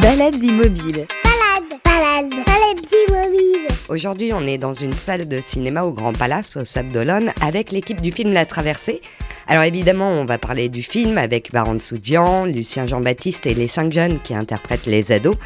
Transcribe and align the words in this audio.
Balades 0.00 0.42
immobiles. 0.42 1.06
Balade, 1.22 1.80
balade, 1.84 2.30
balade 2.30 2.80
immobile. 3.10 3.68
Aujourd'hui, 3.90 4.32
on 4.32 4.46
est 4.46 4.56
dans 4.56 4.72
une 4.72 4.94
salle 4.94 5.28
de 5.28 5.42
cinéma 5.42 5.82
au 5.82 5.92
Grand 5.92 6.14
Palace, 6.14 6.56
au 6.56 6.64
Sable 6.64 6.88
d'Olonne, 6.88 7.30
avec 7.42 7.72
l'équipe 7.72 8.00
du 8.00 8.10
film 8.10 8.32
La 8.32 8.46
Traversée. 8.46 9.02
Alors 9.48 9.64
évidemment, 9.64 10.08
on 10.08 10.24
va 10.24 10.38
parler 10.38 10.70
du 10.70 10.82
film 10.82 11.18
avec 11.18 11.52
Varan 11.52 11.78
Soudian, 11.78 12.46
Lucien 12.46 12.86
Jean-Baptiste 12.86 13.44
et 13.44 13.52
les 13.52 13.68
cinq 13.68 13.92
jeunes 13.92 14.18
qui 14.20 14.34
interprètent 14.34 14.86
les 14.86 15.12
ados. 15.12 15.36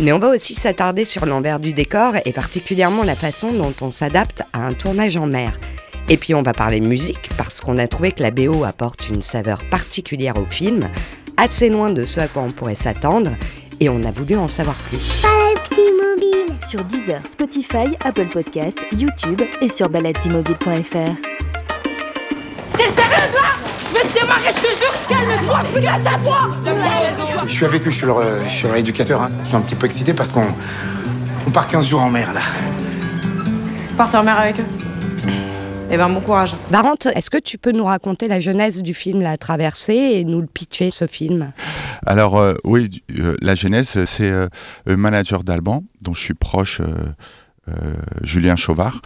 Mais 0.00 0.12
on 0.12 0.18
va 0.18 0.30
aussi 0.30 0.54
s'attarder 0.54 1.04
sur 1.04 1.24
l'envers 1.24 1.60
du 1.60 1.72
décor 1.72 2.14
et 2.24 2.32
particulièrement 2.32 3.04
la 3.04 3.14
façon 3.14 3.52
dont 3.52 3.74
on 3.80 3.92
s'adapte 3.92 4.42
à 4.52 4.66
un 4.66 4.72
tournage 4.72 5.16
en 5.16 5.26
mer. 5.26 5.60
Et 6.08 6.16
puis 6.16 6.34
on 6.34 6.42
va 6.42 6.52
parler 6.52 6.80
musique 6.80 7.28
parce 7.36 7.60
qu'on 7.60 7.78
a 7.78 7.86
trouvé 7.86 8.10
que 8.10 8.24
la 8.24 8.32
BO 8.32 8.64
apporte 8.64 9.08
une 9.08 9.22
saveur 9.22 9.60
particulière 9.70 10.36
au 10.36 10.46
film, 10.46 10.90
assez 11.36 11.68
loin 11.68 11.90
de 11.90 12.04
ce 12.04 12.20
à 12.20 12.28
quoi 12.28 12.42
on 12.42 12.50
pourrait 12.50 12.74
s'attendre, 12.74 13.30
et 13.80 13.88
on 13.88 14.02
a 14.04 14.10
voulu 14.10 14.36
en 14.36 14.48
savoir 14.48 14.76
plus. 14.88 15.22
Immobile. 15.72 16.54
Sur 16.68 16.82
Deezer, 16.84 17.20
Spotify, 17.26 17.96
Apple 18.04 18.26
Podcast, 18.32 18.78
YouTube 18.92 19.42
et 19.60 19.68
sur 19.68 19.88
baladesimmobiles.fr. 19.88 21.14
T'es 22.76 22.84
sérieuse 22.84 23.34
là? 23.34 23.50
Je 23.88 23.94
vais 23.94 24.08
te 24.08 24.20
démarrer, 24.20 24.50
je 24.50 24.60
te 24.60 24.66
jure 24.78 24.94
Calme-toi, 25.08 25.60
je 25.66 25.72
suis 25.72 25.80
grâce 25.86 26.06
à 26.06 26.18
toi 26.18 26.48
Je 27.46 27.52
suis 27.52 27.64
avec 27.64 27.86
eux, 27.86 27.90
je 27.90 27.96
suis 27.96 28.06
leur, 28.06 28.18
euh, 28.18 28.40
je 28.48 28.50
suis 28.52 28.66
leur 28.66 28.76
éducateur. 28.76 29.22
hein. 29.22 29.30
Je 29.42 29.48
suis 29.48 29.56
un 29.56 29.60
petit 29.60 29.74
peu 29.74 29.86
excité 29.86 30.14
parce 30.14 30.32
qu'on 30.32 30.46
on 31.46 31.50
part 31.50 31.68
15 31.68 31.86
jours 31.86 32.02
en 32.02 32.10
mer 32.10 32.32
là. 32.32 32.40
Partez 33.96 34.16
en 34.16 34.24
mer 34.24 34.38
avec 34.40 34.58
eux? 34.60 34.64
Eh 35.94 35.96
ben, 35.96 36.08
bon 36.08 36.18
courage. 36.20 36.54
Varante, 36.70 37.06
est-ce 37.14 37.30
que 37.30 37.38
tu 37.38 37.56
peux 37.56 37.70
nous 37.70 37.84
raconter 37.84 38.26
la 38.26 38.40
genèse 38.40 38.82
du 38.82 38.94
film 38.94 39.20
La 39.22 39.36
Traversée 39.36 39.94
et 39.94 40.24
nous 40.24 40.40
le 40.40 40.48
pitcher, 40.48 40.90
ce 40.92 41.06
film? 41.06 41.52
Alors 42.04 42.40
euh, 42.40 42.54
oui, 42.64 43.04
euh, 43.20 43.36
la 43.40 43.54
genèse, 43.54 44.04
c'est 44.04 44.28
euh, 44.28 44.48
le 44.86 44.96
manager 44.96 45.44
d'Alban, 45.44 45.84
dont 46.02 46.12
je 46.12 46.20
suis 46.20 46.34
proche, 46.34 46.80
euh, 46.80 46.86
euh, 47.68 47.94
Julien 48.24 48.56
Chauvard, 48.56 49.02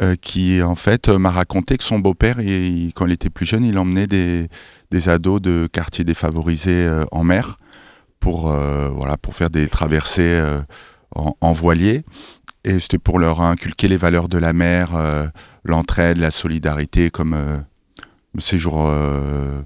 euh, 0.00 0.16
qui 0.20 0.60
en 0.62 0.74
fait 0.74 1.08
euh, 1.08 1.16
m'a 1.16 1.30
raconté 1.30 1.78
que 1.78 1.84
son 1.84 2.00
beau-père, 2.00 2.40
il- 2.40 2.90
quand 2.92 3.06
il 3.06 3.12
était 3.12 3.30
plus 3.30 3.46
jeune, 3.46 3.64
il 3.64 3.78
emmenait 3.78 4.08
des, 4.08 4.48
des 4.90 5.08
ados 5.08 5.40
de 5.40 5.68
quartiers 5.72 6.02
défavorisés 6.04 6.72
euh, 6.88 7.04
en 7.12 7.22
mer 7.22 7.58
pour, 8.18 8.50
euh, 8.50 8.88
voilà, 8.88 9.16
pour 9.16 9.36
faire 9.36 9.48
des 9.50 9.68
traversées 9.68 10.22
euh, 10.26 10.60
en, 11.14 11.36
en 11.40 11.52
voilier. 11.52 12.02
Et 12.64 12.78
c'était 12.78 12.98
pour 12.98 13.18
leur 13.18 13.40
inculquer 13.40 13.88
les 13.88 13.96
valeurs 13.96 14.28
de 14.28 14.38
la 14.38 14.52
mer, 14.52 14.94
euh, 14.94 15.26
l'entraide, 15.64 16.18
la 16.18 16.30
solidarité 16.30 17.10
comme 17.10 17.34
euh, 17.34 17.58
séjour 18.38 18.84
euh, 18.86 19.62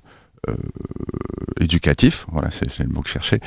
éducatif. 1.61 2.27
Voilà, 2.33 2.51
c'est 2.51 2.79
le 2.79 2.89
mot 2.89 3.03
que 3.03 3.09
je 3.09 3.13
cherchais. 3.15 3.41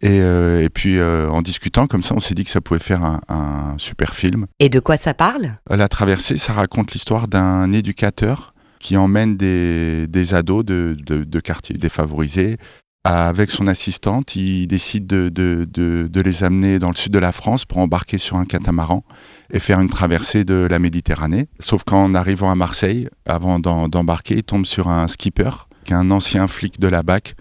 Et, 0.00 0.18
et 0.18 0.68
puis 0.72 1.00
en 1.02 1.42
discutant 1.42 1.86
comme 1.86 2.02
ça, 2.02 2.14
on 2.14 2.20
s'est 2.20 2.34
dit 2.34 2.44
que 2.44 2.50
ça 2.50 2.60
pouvait 2.60 2.80
faire 2.80 3.02
un, 3.04 3.20
un 3.28 3.74
super 3.78 4.14
film. 4.14 4.46
Et 4.60 4.68
de 4.68 4.78
quoi 4.80 4.96
ça 4.96 5.14
parle? 5.14 5.52
La 5.70 5.88
traversée, 5.88 6.36
ça 6.36 6.52
raconte 6.52 6.92
l'histoire 6.92 7.26
d'un 7.26 7.72
éducateur 7.72 8.54
qui 8.78 8.96
emmène 8.98 9.36
des, 9.36 10.06
des 10.08 10.34
ados 10.34 10.64
de, 10.64 10.96
de- 11.06 11.24
de 11.24 11.40
quartiers 11.40 11.78
défavorisés. 11.78 12.58
Avec 13.06 13.50
son 13.50 13.66
assistante, 13.66 14.34
il 14.34 14.66
décide 14.66 15.06
de, 15.06 16.08
les 16.14 16.42
amener 16.42 16.78
dans 16.78 16.88
le 16.88 16.96
sud 16.96 17.12
de 17.12 17.18
la 17.18 17.32
France 17.32 17.66
pour 17.66 17.76
embarquer 17.78 18.16
sur 18.16 18.36
un 18.36 18.46
catamaran 18.46 19.04
et 19.52 19.60
faire 19.60 19.78
une 19.80 19.90
traversée 19.90 20.44
de 20.44 20.66
la 20.70 20.78
Méditerranée. 20.78 21.48
Sauf 21.60 21.84
qu'en 21.84 22.14
arrivant 22.14 22.50
à 22.50 22.54
Marseille, 22.54 23.10
avant 23.26 23.58
d'embarquer, 23.60 24.36
il 24.36 24.42
tombe 24.42 24.64
sur 24.64 24.88
un 24.88 25.06
skipper, 25.08 25.50
qui 25.84 25.92
est 25.92 25.96
un 25.96 26.10
ancien 26.10 26.48
flic 26.48 26.80
de 26.80 26.88
la 26.88 27.02
BAC, 27.02 27.34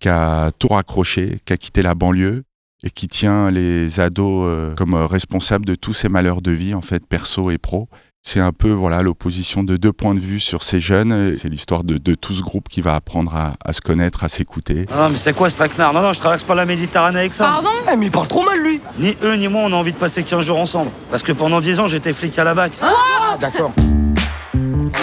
qui 0.00 0.08
a 0.08 0.50
tout 0.58 0.68
raccroché, 0.68 1.40
qui 1.44 1.52
a 1.52 1.58
quitté 1.58 1.82
la 1.82 1.94
banlieue 1.94 2.44
et 2.82 2.90
qui 2.90 3.06
tient 3.06 3.50
les 3.50 4.00
ados 4.00 4.44
euh, 4.46 4.74
comme 4.74 4.94
euh, 4.94 5.06
responsables 5.06 5.66
de 5.66 5.74
tous 5.74 5.92
ces 5.92 6.08
malheurs 6.08 6.42
de 6.42 6.50
vie, 6.50 6.74
en 6.74 6.80
fait, 6.80 7.06
perso 7.06 7.50
et 7.50 7.58
pro. 7.58 7.88
C'est 8.24 8.38
un 8.40 8.52
peu 8.52 8.70
voilà 8.70 9.02
l'opposition 9.02 9.64
de 9.64 9.76
deux 9.76 9.92
points 9.92 10.14
de 10.14 10.20
vue 10.20 10.38
sur 10.38 10.62
ces 10.62 10.80
jeunes. 10.80 11.34
C'est 11.36 11.48
l'histoire 11.48 11.82
de, 11.82 11.98
de 11.98 12.14
tout 12.14 12.32
ce 12.32 12.40
groupe 12.40 12.68
qui 12.68 12.80
va 12.80 12.94
apprendre 12.94 13.34
à, 13.34 13.54
à 13.64 13.72
se 13.72 13.80
connaître, 13.80 14.22
à 14.22 14.28
s'écouter. 14.28 14.86
Ah 14.92 15.02
non, 15.02 15.08
mais 15.10 15.16
c'est 15.16 15.32
quoi 15.32 15.50
ce 15.50 15.56
traquenard? 15.56 15.92
Non, 15.92 16.02
non, 16.02 16.12
je 16.12 16.20
traverse 16.20 16.44
pas 16.44 16.54
la 16.54 16.64
Méditerranée 16.64 17.18
avec 17.18 17.32
ça. 17.34 17.44
Pardon? 17.44 17.68
Eh, 17.92 17.96
mais 17.96 18.06
il 18.06 18.12
parle 18.12 18.28
trop 18.28 18.44
mal, 18.44 18.60
lui 18.60 18.80
Ni 18.98 19.16
eux, 19.24 19.34
ni 19.34 19.48
moi, 19.48 19.62
on 19.64 19.72
a 19.72 19.76
envie 19.76 19.92
de 19.92 19.96
passer 19.98 20.22
15 20.22 20.46
jours 20.46 20.58
ensemble. 20.58 20.90
Parce 21.10 21.22
que 21.24 21.32
pendant 21.32 21.60
10 21.60 21.80
ans, 21.80 21.88
j'étais 21.88 22.12
flic 22.12 22.38
à 22.38 22.44
la 22.44 22.54
BAC. 22.54 22.72
Ah, 22.80 23.36
d'accord. 23.40 23.72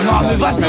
Non, 0.05 0.27
mais 0.27 0.35
vas-y 0.35 0.63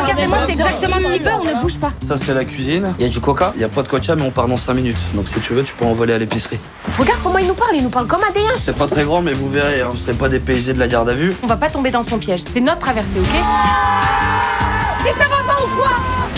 Regardez-moi, 0.00 0.38
c'est 0.46 0.52
exactement 0.52 0.96
ce 0.98 1.12
qu'il 1.12 1.22
veut, 1.22 1.30
on 1.40 1.44
ne 1.44 1.62
bouge 1.62 1.78
pas. 1.78 1.92
Ça, 2.06 2.16
c'est 2.16 2.34
la 2.34 2.44
cuisine. 2.44 2.94
Il 2.98 3.02
y 3.02 3.06
a 3.06 3.08
du 3.08 3.20
coca 3.20 3.52
Il 3.54 3.60
y 3.60 3.64
a 3.64 3.68
pas 3.68 3.82
de 3.82 3.88
coca, 3.88 4.14
mais 4.14 4.22
on 4.22 4.30
part 4.30 4.48
dans 4.48 4.56
5 4.56 4.74
minutes. 4.74 4.96
Donc, 5.14 5.28
si 5.28 5.40
tu 5.40 5.52
veux, 5.52 5.62
tu 5.62 5.74
peux 5.74 5.84
envoler 5.84 6.14
à 6.14 6.18
l'épicerie. 6.18 6.58
Regarde 6.98 7.20
comment 7.22 7.38
il 7.38 7.46
nous 7.46 7.54
parle, 7.54 7.76
il 7.76 7.82
nous 7.82 7.90
parle 7.90 8.06
comme 8.06 8.22
un 8.22 8.32
D1. 8.32 8.56
C'est 8.56 8.76
pas 8.76 8.86
très 8.86 9.04
grand, 9.04 9.22
mais 9.22 9.32
vous 9.32 9.48
verrez, 9.48 9.82
hein, 9.82 9.88
vous 9.90 9.98
serez 9.98 10.14
pas 10.14 10.28
dépaysés 10.28 10.72
de 10.72 10.78
la 10.78 10.88
garde 10.88 11.08
à 11.08 11.14
vue. 11.14 11.34
On 11.42 11.46
va 11.46 11.56
pas 11.56 11.68
tomber 11.68 11.90
dans 11.90 12.02
son 12.02 12.18
piège, 12.18 12.40
c'est 12.42 12.60
notre 12.60 12.78
traversée, 12.78 13.20
ok? 13.20 13.40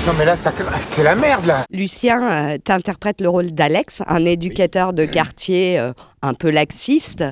Non 0.04 0.12
mais 0.18 0.24
là, 0.24 0.34
ça, 0.34 0.52
c'est 0.82 1.04
la 1.04 1.14
merde 1.14 1.46
là. 1.46 1.64
Lucien, 1.70 2.28
euh, 2.28 2.58
t'interprètes 2.58 3.20
le 3.20 3.28
rôle 3.28 3.52
d'Alex, 3.52 4.02
un 4.08 4.24
éducateur 4.24 4.92
de 4.92 5.04
quartier 5.04 5.78
euh, 5.78 5.92
un 6.22 6.34
peu 6.34 6.50
laxiste. 6.50 7.24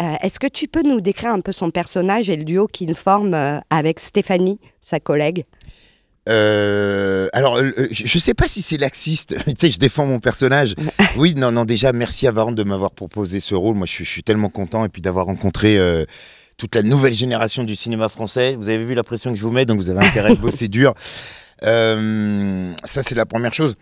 Euh, 0.00 0.14
Est-ce 0.22 0.38
que 0.40 0.46
tu 0.46 0.68
peux 0.68 0.82
nous 0.82 1.00
décrire 1.00 1.30
un 1.30 1.40
peu 1.40 1.52
son 1.52 1.70
personnage 1.70 2.28
et 2.30 2.36
le 2.36 2.44
duo 2.44 2.66
qu'il 2.66 2.94
forme 2.94 3.34
euh, 3.34 3.58
avec 3.70 4.00
Stéphanie, 4.00 4.58
sa 4.80 5.00
collègue? 5.00 5.44
Euh, 6.28 7.28
alors, 7.32 7.58
je 7.58 7.72
je 7.90 8.18
sais 8.18 8.34
pas 8.34 8.48
si 8.48 8.62
c'est 8.62 8.78
laxiste. 8.78 9.36
tu 9.44 9.54
sais, 9.58 9.70
je 9.70 9.78
défends 9.78 10.06
mon 10.06 10.20
personnage. 10.20 10.74
Oui, 11.16 11.34
non, 11.36 11.52
non. 11.52 11.64
Déjà, 11.64 11.92
merci 11.92 12.26
à 12.26 12.32
Varant 12.32 12.50
de 12.50 12.64
m'avoir 12.64 12.90
proposé 12.90 13.38
ce 13.38 13.54
rôle. 13.54 13.76
Moi, 13.76 13.86
je, 13.86 13.92
suis- 13.92 14.04
je 14.04 14.10
suis 14.10 14.22
tellement 14.24 14.48
content 14.48 14.84
et 14.84 14.88
puis 14.88 15.00
d'avoir 15.00 15.26
rencontré 15.26 15.78
toute 16.56 16.74
la 16.74 16.82
nouvelle 16.82 17.14
génération 17.14 17.62
du 17.62 17.76
cinéma 17.76 18.08
français. 18.08 18.56
Vous 18.56 18.68
avez 18.68 18.84
vu 18.84 18.94
la 18.94 19.04
pression 19.04 19.30
que 19.32 19.36
je 19.38 19.42
vous 19.42 19.52
mets, 19.52 19.64
donc 19.64 19.78
vous 19.78 19.90
avez 19.90 20.04
intérêt 20.04 20.32
à 20.32 20.34
bosser 20.46 20.66
dur. 20.66 20.92
Ça, 21.62 23.02
c'est 23.02 23.14
la 23.14 23.26
première 23.26 23.54
chose. 23.54 23.76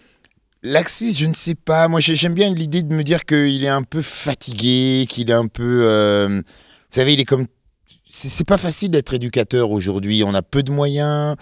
Laxiste, 0.62 1.19
je 1.19 1.27
ne 1.27 1.34
sais 1.34 1.55
pas. 1.56 1.89
Moi, 1.89 2.00
j'ai- 2.00 2.15
j'aime 2.15 2.34
bien 2.34 2.53
l'idée 2.53 2.83
de 2.83 2.95
me 2.95 3.03
dire 3.03 3.25
qu'il 3.25 3.65
est 3.65 3.69
un 3.69 3.83
peu 3.83 4.00
fatigué, 4.03 5.06
qu'il 5.09 5.28
est 5.31 5.34
un 5.34 5.49
peu. 5.49 5.83
euh, 5.84 6.28
vous 6.41 6.43
savez, 6.95 7.15
il 7.15 7.21
est 7.21 7.25
comme. 7.25 7.47
C'est 8.11 8.47
pas 8.47 8.59
facile 8.59 8.91
d'être 8.91 9.15
éducateur 9.15 9.71
aujourd'hui. 9.71 10.23
On 10.23 10.34
a 10.34 10.43
peu 10.43 10.62
de 10.62 10.71
moyens. 10.71 11.34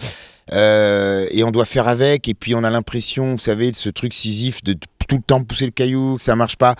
Euh, 0.53 1.27
et 1.31 1.43
on 1.43 1.51
doit 1.51 1.65
faire 1.65 1.87
avec. 1.87 2.27
Et 2.27 2.33
puis 2.33 2.55
on 2.55 2.63
a 2.63 2.69
l'impression, 2.69 3.33
vous 3.33 3.37
savez, 3.37 3.71
ce 3.73 3.89
truc 3.89 4.13
Sisyphe 4.13 4.63
de 4.63 4.73
tout 5.07 5.17
le 5.17 5.21
temps 5.21 5.43
pousser 5.43 5.65
le 5.65 5.71
caillou, 5.71 6.15
que 6.17 6.23
ça 6.23 6.35
marche 6.35 6.55
pas. 6.55 6.75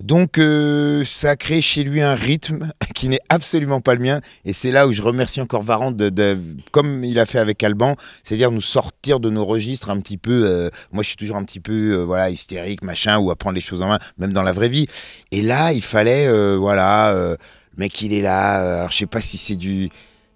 Donc 0.00 0.38
euh, 0.38 1.04
ça 1.06 1.30
a 1.30 1.36
créé 1.36 1.60
chez 1.62 1.82
lui 1.84 2.02
un 2.02 2.14
rythme 2.14 2.70
qui 2.94 3.08
n'est 3.08 3.20
absolument 3.28 3.80
pas 3.80 3.94
le 3.94 4.00
mien. 4.02 4.20
Et 4.44 4.52
c'est 4.52 4.70
là 4.70 4.86
où 4.86 4.92
je 4.92 5.00
remercie 5.02 5.40
encore 5.40 5.62
Varant 5.62 5.90
de, 5.90 6.08
de- 6.10 6.38
comme 6.72 7.02
il 7.04 7.18
a 7.18 7.26
fait 7.26 7.38
avec 7.38 7.62
Alban, 7.62 7.96
c'est-à-dire 8.22 8.50
nous 8.50 8.60
sortir 8.60 9.20
de 9.20 9.30
nos 9.30 9.44
registres 9.44 9.88
un 9.90 9.98
petit 10.00 10.18
peu. 10.18 10.42
euh, 10.46 10.68
moi, 10.92 11.02
je 11.02 11.08
suis 11.08 11.16
toujours 11.16 11.36
un 11.36 11.44
petit 11.44 11.60
peu 11.60 11.72
euh, 11.98 12.04
voilà 12.04 12.28
hystérique, 12.30 12.82
machin, 12.82 13.18
ou 13.18 13.30
à 13.30 13.36
prendre 13.36 13.54
les 13.54 13.60
choses 13.62 13.82
en 13.82 13.88
main, 13.88 13.98
même 14.18 14.32
dans 14.32 14.42
la 14.42 14.52
vraie 14.52 14.68
vie. 14.68 14.86
Et 15.32 15.42
là, 15.42 15.72
il 15.72 15.82
fallait 15.82 16.28
voilà, 16.56 17.12
le 17.14 17.36
mec 17.78 18.00
il 18.02 18.12
est 18.12 18.22
là. 18.22 18.76
alors 18.78 18.90
je 18.90 18.96
sais 18.98 19.06
pas 19.06 19.20
si 19.22 19.38
c'est 19.38 19.56
du 19.56 19.88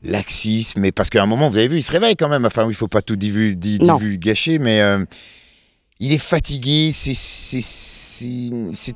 laxisme, 0.03 0.81
mais 0.81 0.93
parce 0.93 1.11
qu'à 1.11 1.23
un 1.23 1.27
moment, 1.27 1.49
vous 1.51 1.59
avez 1.59 1.69
vu, 1.69 1.77
il 1.79 1.83
se 1.83 1.93
réveille 1.93 2.17
quand 2.17 2.29
même. 2.31 2.47
Enfin, 2.47 2.65
oui, 2.65 2.73
il 2.73 2.77
faut 2.77 2.89
pas 2.89 3.03
tout 3.03 3.17
divu, 3.17 3.55
di- 3.57 3.79
Non. 3.81 3.97
divulgacher, 3.99 4.59
mais 4.59 4.81
euh, 4.81 5.05
il 6.01 6.13
est 6.13 6.19
fatigué. 6.19 6.91
C'est 6.93 7.63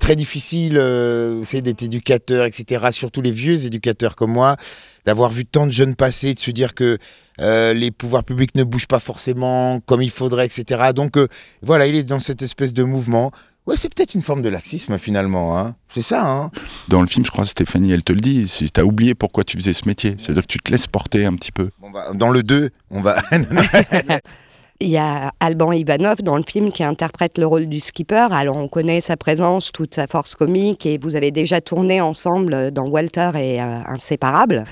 très 0.00 0.16
difficile, 0.16 0.78
euh, 0.78 1.44
d'être 1.52 1.82
éducateur, 1.82 2.46
etc. 2.46 2.86
Surtout 2.90 3.20
les 3.20 3.30
vieux 3.30 3.64
éducateurs 3.64 4.16
comme 4.16 4.32
moi, 4.32 4.56
d'avoir 5.04 5.30
vu 5.30 5.44
tant 5.44 5.66
de 5.66 5.72
jeunes 5.72 5.94
passer, 5.94 6.34
de 6.34 6.40
se 6.40 6.50
dire 6.50 6.74
que 6.74 6.98
euh, 7.40 7.74
les 7.74 7.90
pouvoirs 7.90 8.24
publics 8.24 8.54
ne 8.54 8.64
bougent 8.64 8.88
pas 8.88 9.00
forcément 9.00 9.80
comme 9.80 10.02
il 10.02 10.10
faudrait, 10.10 10.46
etc. 10.46 10.92
Donc 10.94 11.18
euh, 11.18 11.28
voilà, 11.62 11.86
il 11.86 11.94
est 11.94 12.04
dans 12.04 12.20
cette 12.20 12.42
espèce 12.42 12.72
de 12.72 12.82
mouvement. 12.82 13.30
Ouais, 13.66 13.76
c'est 13.78 13.94
peut-être 13.94 14.14
une 14.14 14.20
forme 14.22 14.42
de 14.42 14.50
laxisme 14.50 14.98
finalement. 14.98 15.58
Hein. 15.58 15.74
C'est 15.92 16.02
ça. 16.02 16.26
Hein. 16.26 16.50
Dans 16.88 17.00
le 17.00 17.06
film, 17.06 17.24
je 17.24 17.30
crois, 17.30 17.46
Stéphanie, 17.46 17.92
elle 17.92 18.04
te 18.04 18.12
le 18.12 18.20
dit, 18.20 18.44
tu 18.46 18.80
as 18.80 18.84
oublié 18.84 19.14
pourquoi 19.14 19.42
tu 19.42 19.56
faisais 19.56 19.72
ce 19.72 19.86
métier. 19.86 20.16
C'est-à-dire 20.18 20.42
que 20.42 20.48
tu 20.48 20.58
te 20.58 20.70
laisses 20.70 20.86
porter 20.86 21.24
un 21.24 21.34
petit 21.34 21.52
peu. 21.52 21.70
Bon, 21.80 21.90
bah, 21.90 22.08
dans 22.14 22.30
le 22.30 22.42
2, 22.42 22.70
on 22.90 23.00
va. 23.00 23.22
Il 24.84 24.90
y 24.90 24.98
a 24.98 25.32
Alban 25.40 25.72
Ivanov 25.72 26.20
dans 26.22 26.36
le 26.36 26.42
film 26.46 26.70
qui 26.70 26.84
interprète 26.84 27.38
le 27.38 27.46
rôle 27.46 27.68
du 27.68 27.80
skipper. 27.80 28.28
Alors 28.30 28.58
on 28.58 28.68
connaît 28.68 29.00
sa 29.00 29.16
présence, 29.16 29.72
toute 29.72 29.94
sa 29.94 30.06
force 30.06 30.34
comique 30.34 30.84
et 30.84 30.98
vous 30.98 31.16
avez 31.16 31.30
déjà 31.30 31.62
tourné 31.62 32.02
ensemble 32.02 32.70
dans 32.70 32.86
Walter 32.86 33.30
et 33.34 33.62
euh, 33.62 33.78
Inséparables. 33.86 34.64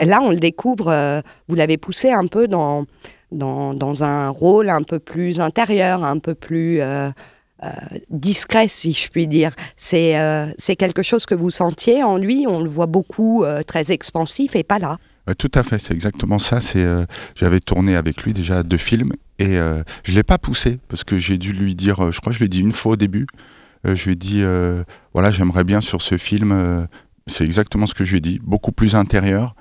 Là, 0.00 0.20
on 0.22 0.30
le 0.30 0.36
découvre, 0.36 0.92
euh, 0.92 1.22
vous 1.48 1.56
l'avez 1.56 1.76
poussé 1.76 2.12
un 2.12 2.28
peu 2.28 2.46
dans, 2.46 2.84
dans, 3.32 4.04
un 4.04 4.28
rôle 4.28 4.70
un 4.70 4.82
peu 4.82 5.00
plus 5.00 5.40
intérieur, 5.40 6.04
un 6.04 6.20
peu 6.20 6.36
plus 6.36 6.80
euh, 6.80 7.10
discret, 8.10 8.68
si 8.68 8.92
je 8.92 9.10
puis 9.10 9.26
dire. 9.26 9.56
C'est 9.76 10.76
quelque 10.78 11.02
chose 11.02 11.26
que 11.26 11.34
vous 11.34 11.50
sentiez 11.50 12.04
en 12.04 12.16
lui? 12.16 12.46
On 12.46 12.60
le 12.60 12.70
voit 12.70 12.86
beaucoup 12.86 13.44
très 13.66 13.90
expansif 13.90 14.54
et 14.54 14.62
pas 14.62 14.78
là. 14.78 14.98
Tout 15.36 15.50
à 15.54 15.62
fait, 15.62 15.78
c'est 15.78 15.92
exactement 15.92 16.38
ça. 16.38 16.60
Euh, 16.76 17.04
j'avais 17.38 17.60
tourné 17.60 17.96
avec 17.96 18.22
lui 18.22 18.32
déjà 18.32 18.62
deux 18.62 18.76
films 18.76 19.12
et 19.38 19.56
euh, 19.56 19.82
je 20.04 20.12
l'ai 20.14 20.22
pas 20.22 20.38
poussé 20.38 20.78
parce 20.88 21.04
que 21.04 21.18
j'ai 21.18 21.38
dû 21.38 21.52
lui 21.52 21.74
dire, 21.74 22.04
euh, 22.04 22.12
je 22.12 22.20
crois 22.20 22.32
que 22.32 22.38
je 22.38 22.42
l'ai 22.42 22.48
dit 22.48 22.60
une 22.60 22.72
fois 22.72 22.92
au 22.92 22.96
début, 22.96 23.26
euh, 23.86 23.94
je 23.94 24.04
lui 24.04 24.12
ai 24.12 24.16
dit, 24.16 24.42
voilà, 25.14 25.30
j'aimerais 25.30 25.64
bien 25.64 25.80
sur 25.80 26.02
ce 26.02 26.16
film, 26.16 26.86
c'est 27.26 27.44
exactement 27.44 27.86
ce 27.86 27.94
que 27.94 28.04
je 28.04 28.10
lui 28.10 28.18
ai 28.18 28.20
dit, 28.20 28.40
beaucoup 28.42 28.72
plus 28.72 28.94
intérieur, 28.94 29.54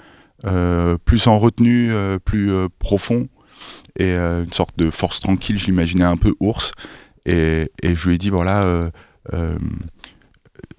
plus 1.06 1.28
en 1.28 1.38
retenue, 1.38 1.92
plus 2.26 2.52
profond, 2.80 3.28
et 4.00 4.16
une 4.16 4.54
sorte 4.54 4.78
de 4.78 4.90
force 4.90 5.20
tranquille, 5.20 5.58
je 5.58 5.66
l'imaginais 5.68 6.06
un 6.06 6.18
peu 6.18 6.34
ours, 6.40 6.72
et, 7.26 7.70
je 7.84 8.08
lui 8.08 8.16
ai 8.16 8.18
dit, 8.18 8.30
voilà, 8.30 8.90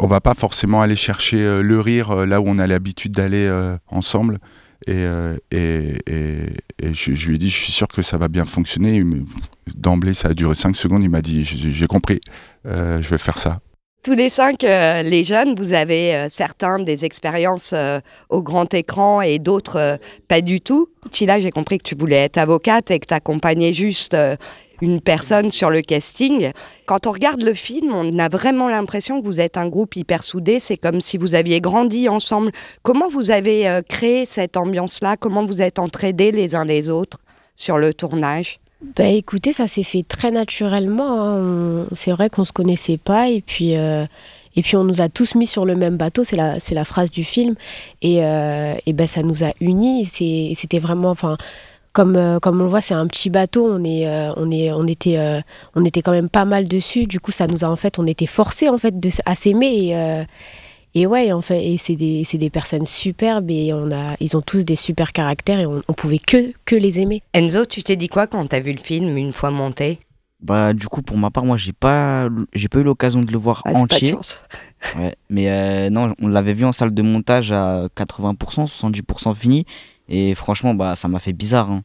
on 0.00 0.06
va 0.06 0.20
pas 0.20 0.34
forcément 0.34 0.82
aller 0.82 0.96
chercher 0.96 1.62
le 1.62 1.80
rire 1.80 2.26
là 2.26 2.40
où 2.40 2.44
on 2.48 2.58
a 2.58 2.66
l'habitude 2.66 3.12
d'aller 3.12 3.48
ensemble. 3.88 4.38
Et, 4.86 4.92
euh, 4.94 5.36
et, 5.50 5.98
et, 6.06 6.46
et 6.82 6.94
je, 6.94 7.28
lui 7.28 7.34
ai 7.34 7.38
dit, 7.38 7.50
je 7.50 7.56
suis 7.56 7.72
sûr 7.72 7.88
que 7.88 8.02
ça 8.02 8.16
va 8.16 8.28
bien 8.28 8.44
fonctionner. 8.44 9.02
D'emblée, 9.74 10.14
ça 10.14 10.28
a 10.28 10.34
duré 10.34 10.54
5 10.54 10.76
secondes. 10.76 11.02
Il 11.02 11.10
m'a 11.10 11.20
dit, 11.20 11.44
j'ai 11.44 11.86
compris, 11.86 12.20
euh, 12.66 13.02
je 13.02 13.08
vais 13.08 13.18
faire 13.18 13.38
ça. 13.38 13.60
Tous 14.04 14.14
les 14.14 14.28
cinq, 14.28 14.62
euh, 14.62 15.02
les 15.02 15.24
jeunes, 15.24 15.56
vous 15.56 15.72
avez 15.72 16.28
certains 16.30 16.78
des 16.78 17.04
expériences 17.04 17.74
au 18.28 18.42
grand 18.42 18.72
écran 18.72 19.20
et 19.20 19.40
d'autres 19.40 19.98
pas 20.28 20.40
du 20.40 20.60
tout. 20.60 20.88
Chila, 21.12 21.40
j'ai 21.40 21.50
compris 21.50 21.78
que 21.78 21.82
tu 21.82 21.96
voulais 21.96 22.24
être 22.24 22.38
avocate 22.38 22.92
et 22.92 23.00
que 23.00 23.06
tu 23.06 23.14
accompagnais 23.14 23.74
juste 23.74 24.16
une 24.80 25.00
personne 25.00 25.50
sur 25.50 25.70
le 25.70 25.82
casting. 25.82 26.52
Quand 26.86 27.06
on 27.06 27.12
regarde 27.12 27.42
le 27.42 27.54
film, 27.54 27.92
on 27.92 28.18
a 28.18 28.28
vraiment 28.28 28.68
l'impression 28.68 29.20
que 29.20 29.26
vous 29.26 29.40
êtes 29.40 29.56
un 29.56 29.68
groupe 29.68 29.96
hyper 29.96 30.22
soudé. 30.22 30.60
C'est 30.60 30.76
comme 30.76 31.00
si 31.00 31.18
vous 31.18 31.34
aviez 31.34 31.60
grandi 31.60 32.08
ensemble. 32.08 32.52
Comment 32.82 33.08
vous 33.08 33.30
avez 33.30 33.68
euh, 33.68 33.82
créé 33.82 34.26
cette 34.26 34.56
ambiance-là? 34.56 35.16
Comment 35.16 35.44
vous 35.44 35.62
êtes 35.62 35.78
entraidés 35.78 36.32
les 36.32 36.54
uns 36.54 36.64
les 36.64 36.90
autres 36.90 37.18
sur 37.56 37.78
le 37.78 37.92
tournage? 37.92 38.60
Bah 38.96 39.06
écoutez, 39.06 39.52
ça 39.52 39.66
s'est 39.66 39.82
fait 39.82 40.04
très 40.06 40.30
naturellement. 40.30 41.20
hein. 41.20 41.86
C'est 41.94 42.12
vrai 42.12 42.30
qu'on 42.30 42.44
se 42.44 42.52
connaissait 42.52 42.96
pas 42.96 43.28
et 43.28 43.40
puis 43.40 43.76
euh, 43.76 44.04
et 44.54 44.62
puis 44.62 44.76
on 44.76 44.84
nous 44.84 45.00
a 45.00 45.08
tous 45.08 45.34
mis 45.34 45.48
sur 45.48 45.66
le 45.66 45.74
même 45.74 45.96
bateau. 45.96 46.22
C'est 46.22 46.36
la 46.36 46.60
c'est 46.60 46.76
la 46.76 46.84
phrase 46.84 47.10
du 47.10 47.24
film 47.24 47.56
et 48.02 48.24
euh, 48.24 48.74
et 48.86 48.92
ben 48.92 49.08
ça 49.08 49.24
nous 49.24 49.42
a 49.42 49.50
unis. 49.60 50.04
C'était 50.04 50.78
vraiment 50.78 51.10
enfin 51.10 51.36
comme 51.92 52.16
euh, 52.16 52.38
comme 52.38 52.60
on 52.60 52.64
le 52.64 52.70
voit, 52.70 52.80
c'est 52.80 52.94
un 52.94 53.06
petit 53.06 53.30
bateau. 53.30 53.68
On 53.70 53.82
est 53.84 54.06
euh, 54.08 54.32
on 54.36 54.50
est 54.50 54.72
on 54.72 54.86
était 54.86 55.18
euh, 55.18 55.40
on 55.74 55.84
était 55.84 56.02
quand 56.02 56.12
même 56.12 56.28
pas 56.28 56.44
mal 56.44 56.68
dessus. 56.68 57.06
Du 57.06 57.20
coup, 57.20 57.32
ça 57.32 57.46
nous 57.46 57.64
a 57.64 57.68
en 57.68 57.76
fait 57.76 57.98
on 57.98 58.06
était 58.06 58.26
forcés 58.26 58.68
en 58.68 58.78
fait 58.78 58.98
de 58.98 59.08
à 59.26 59.34
s'aimer 59.34 59.86
et 59.88 59.96
euh, 59.96 60.24
et 60.94 61.06
ouais, 61.06 61.32
en 61.32 61.42
fait, 61.42 61.62
et 61.64 61.76
c'est 61.76 61.96
des, 61.96 62.24
c'est 62.24 62.38
des 62.38 62.48
personnes 62.50 62.86
superbes 62.86 63.50
et 63.50 63.72
on 63.74 63.92
a, 63.92 64.16
ils 64.20 64.36
ont 64.36 64.40
tous 64.40 64.64
des 64.64 64.74
super 64.74 65.12
caractères 65.12 65.60
et 65.60 65.66
on, 65.66 65.82
on 65.86 65.92
pouvait 65.92 66.18
que, 66.18 66.50
que 66.64 66.74
les 66.74 66.98
aimer. 66.98 67.22
Enzo, 67.34 67.66
tu 67.66 67.82
t'es 67.82 67.94
dit 67.94 68.08
quoi 68.08 68.26
quand 68.26 68.44
t'as 68.46 68.60
vu 68.60 68.72
le 68.72 68.80
film 68.80 69.16
une 69.16 69.32
fois 69.34 69.50
monté? 69.50 70.00
Bah 70.40 70.72
du 70.72 70.86
coup 70.86 71.02
pour 71.02 71.18
ma 71.18 71.30
part 71.30 71.44
moi 71.44 71.56
j'ai 71.56 71.72
pas 71.72 72.28
j'ai 72.54 72.68
pas 72.68 72.78
eu 72.78 72.84
l'occasion 72.84 73.20
de 73.20 73.32
le 73.32 73.38
voir 73.38 73.60
Ah, 73.64 73.70
c'est 73.70 73.74
pas 73.74 73.78
de 73.80 73.82
entier. 73.84 74.10
chance. 74.12 74.44
Ouais, 74.96 75.14
mais 75.28 75.50
euh, 75.50 75.90
non, 75.90 76.14
on 76.22 76.28
l'avait 76.28 76.52
vu 76.54 76.64
en 76.64 76.70
salle 76.72 76.94
de 76.94 77.02
montage 77.02 77.50
à 77.52 77.86
80%, 77.96 78.66
70% 78.68 79.34
fini 79.34 79.66
et 80.08 80.34
franchement 80.34 80.74
bah 80.74 80.96
ça 80.96 81.08
m'a 81.08 81.18
fait 81.18 81.32
bizarre 81.32 81.70
hein. 81.70 81.82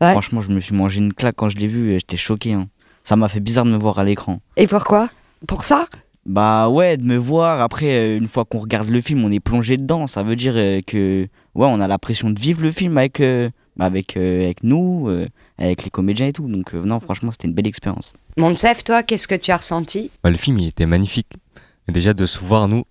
Ouais. 0.00 0.10
Franchement, 0.10 0.40
je 0.40 0.50
me 0.50 0.58
suis 0.58 0.74
mangé 0.74 0.98
une 0.98 1.12
claque 1.14 1.36
quand 1.36 1.48
je 1.48 1.56
l'ai 1.56 1.68
vu 1.68 1.92
et 1.92 1.98
j'étais 2.00 2.16
choqué 2.16 2.52
hein. 2.52 2.68
Ça 3.04 3.16
m'a 3.16 3.28
fait 3.28 3.40
bizarre 3.40 3.64
de 3.64 3.70
me 3.70 3.78
voir 3.78 3.98
à 3.98 4.04
l'écran. 4.04 4.40
Et 4.56 4.66
pourquoi 4.66 5.08
Pour 5.46 5.62
ça? 5.62 5.86
Bah 6.26 6.68
ouais, 6.70 6.96
de 6.96 7.04
me 7.04 7.16
voir 7.16 7.60
après 7.60 7.94
euh, 7.94 8.16
une 8.18 8.28
fois 8.28 8.44
qu'on 8.46 8.58
regarde 8.58 8.88
le 8.88 9.00
film, 9.00 9.24
on 9.24 9.30
est 9.30 9.40
plongé 9.40 9.76
dedans, 9.76 10.06
ça 10.06 10.22
veut 10.22 10.36
dire 10.36 10.54
euh, 10.56 10.80
que 10.80 11.28
ouais, 11.54 11.66
on 11.68 11.80
a 11.80 11.86
la 11.86 11.98
pression 11.98 12.30
de 12.30 12.40
vivre 12.40 12.62
le 12.62 12.70
film 12.70 12.96
avec 12.96 13.20
euh, 13.20 13.50
bah, 13.76 13.84
avec 13.84 14.16
euh, 14.16 14.44
avec 14.44 14.64
nous, 14.64 15.06
euh, 15.08 15.28
avec 15.58 15.84
les 15.84 15.90
comédiens 15.90 16.28
et 16.28 16.32
tout. 16.32 16.48
Donc 16.48 16.74
euh, 16.74 16.82
non, 16.82 16.98
franchement, 16.98 17.30
c'était 17.30 17.46
une 17.46 17.52
belle 17.54 17.66
expérience. 17.66 18.14
Monsef, 18.38 18.84
toi, 18.84 19.02
qu'est-ce 19.02 19.28
que 19.28 19.34
tu 19.34 19.50
as 19.50 19.58
ressenti? 19.58 20.10
Bah, 20.22 20.30
le 20.30 20.36
film, 20.38 20.58
il 20.58 20.68
était 20.68 20.86
magnifique. 20.86 21.28
Et 21.88 21.92
déjà, 21.92 22.14
de 22.14 22.24
se 22.24 22.38
voir, 22.38 22.68
nous, 22.68 22.84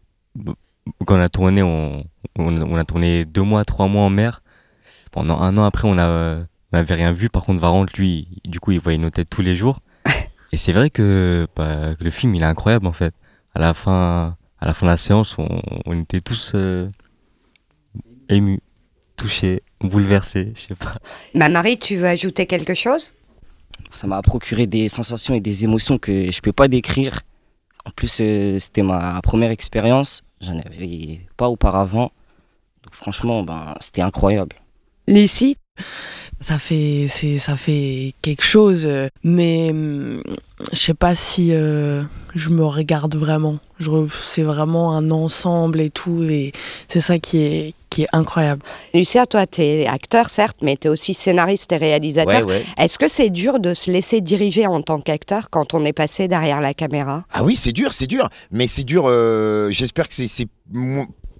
quand 1.05 1.15
on 1.17 1.19
a 1.19 1.29
tourné, 1.29 1.63
on, 1.63 2.03
on, 2.37 2.61
on 2.61 2.75
a 2.75 2.83
tourné 2.85 3.25
deux 3.25 3.41
mois, 3.41 3.65
trois 3.65 3.87
mois 3.87 4.03
en 4.03 4.11
mer. 4.11 4.42
Pendant 5.13 5.39
un 5.39 5.57
an 5.57 5.63
après, 5.63 5.87
on 5.87 5.97
a- 5.97 6.39
n'avait 6.73 6.95
rien 6.95 7.13
vu. 7.13 7.29
Par 7.29 7.43
contre, 7.45 7.61
Varant, 7.61 7.85
lui, 7.97 8.27
du 8.43 8.59
coup, 8.59 8.71
il 8.71 8.79
voyait 8.81 8.97
nos 8.97 9.09
têtes 9.11 9.29
tous 9.29 9.41
les 9.43 9.55
jours. 9.55 9.79
Et 10.51 10.57
c'est 10.57 10.73
vrai 10.73 10.89
que, 10.89 11.47
bah, 11.55 11.95
que 11.97 12.03
le 12.03 12.09
film, 12.09 12.35
il 12.35 12.41
est 12.41 12.45
incroyable, 12.45 12.87
en 12.87 12.93
fait. 12.93 13.13
À 13.55 13.59
la 13.59 13.73
fin, 13.73 14.35
à 14.59 14.65
la 14.65 14.73
fin 14.73 14.85
de 14.87 14.91
la 14.91 14.97
séance, 14.97 15.37
on, 15.37 15.61
on 15.85 16.01
était 16.01 16.19
tous 16.19 16.51
euh, 16.55 16.89
émus, 18.29 18.59
touchés, 19.15 19.61
bouleversés, 19.81 20.53
je 20.55 20.61
sais 20.61 20.75
pas. 20.75 20.95
Ma 21.35 21.49
Marie, 21.49 21.77
tu 21.77 21.95
veux 21.95 22.07
ajouter 22.07 22.45
quelque 22.47 22.73
chose? 22.73 23.13
Ça 23.91 24.07
m'a 24.07 24.21
procuré 24.21 24.65
des 24.65 24.89
sensations 24.89 25.35
et 25.35 25.39
des 25.41 25.63
émotions 25.63 25.97
que 25.99 26.31
je 26.31 26.41
peux 26.41 26.53
pas 26.53 26.67
décrire. 26.67 27.21
En 27.85 27.91
plus, 27.91 28.19
euh, 28.21 28.57
c'était 28.59 28.81
ma 28.81 29.21
première 29.21 29.51
expérience. 29.51 30.23
J'en 30.41 30.57
avais 30.57 31.21
pas 31.37 31.49
auparavant. 31.49 32.11
Donc 32.83 32.93
franchement, 32.95 33.43
ben, 33.43 33.75
c'était 33.79 34.01
incroyable. 34.01 34.55
Lucie 35.07 35.57
ça 36.39 36.59
fait 36.59 37.05
c'est 37.07 37.37
ça 37.37 37.55
fait 37.55 38.13
quelque 38.21 38.43
chose 38.43 38.89
mais 39.23 39.73
je 40.73 40.77
sais 40.77 40.93
pas 40.93 41.15
si 41.15 41.49
euh, 41.53 42.01
je 42.35 42.49
me 42.49 42.65
regarde 42.65 43.15
vraiment 43.15 43.59
c'est 44.09 44.43
vraiment 44.43 44.95
un 44.95 45.09
ensemble 45.11 45.79
et 45.79 45.89
tout 45.89 46.23
et 46.23 46.51
c'est 46.89 47.01
ça 47.01 47.17
qui 47.17 47.39
est 47.39 47.73
qui 47.89 48.03
est 48.03 48.07
incroyable 48.11 48.61
Lucia, 48.93 49.25
toi, 49.25 49.45
tu 49.45 49.61
es 49.61 49.87
acteur, 49.87 50.29
certes, 50.29 50.57
mais 50.61 50.77
tu 50.77 50.87
es 50.87 50.89
aussi 50.89 51.13
scénariste 51.13 51.71
et 51.71 51.77
réalisateur. 51.77 52.45
Ouais, 52.45 52.53
ouais. 52.53 52.65
Est-ce 52.77 52.97
que 52.97 53.07
c'est 53.07 53.29
dur 53.29 53.59
de 53.59 53.73
se 53.73 53.91
laisser 53.91 54.21
diriger 54.21 54.65
en 54.65 54.81
tant 54.81 54.99
qu'acteur 54.99 55.49
quand 55.51 55.73
on 55.73 55.85
est 55.85 55.93
passé 55.93 56.27
derrière 56.27 56.59
la 56.59 56.73
caméra? 56.73 57.23
Ah 57.31 57.43
oui, 57.43 57.55
c'est 57.55 57.71
dur, 57.71 57.93
c'est 57.93 58.07
dur. 58.07 58.29
Mais 58.51 58.67
c'est 58.67 58.83
dur, 58.83 59.05
euh, 59.07 59.69
j'espère 59.69 60.07
que 60.07 60.13
c'est 60.13 60.47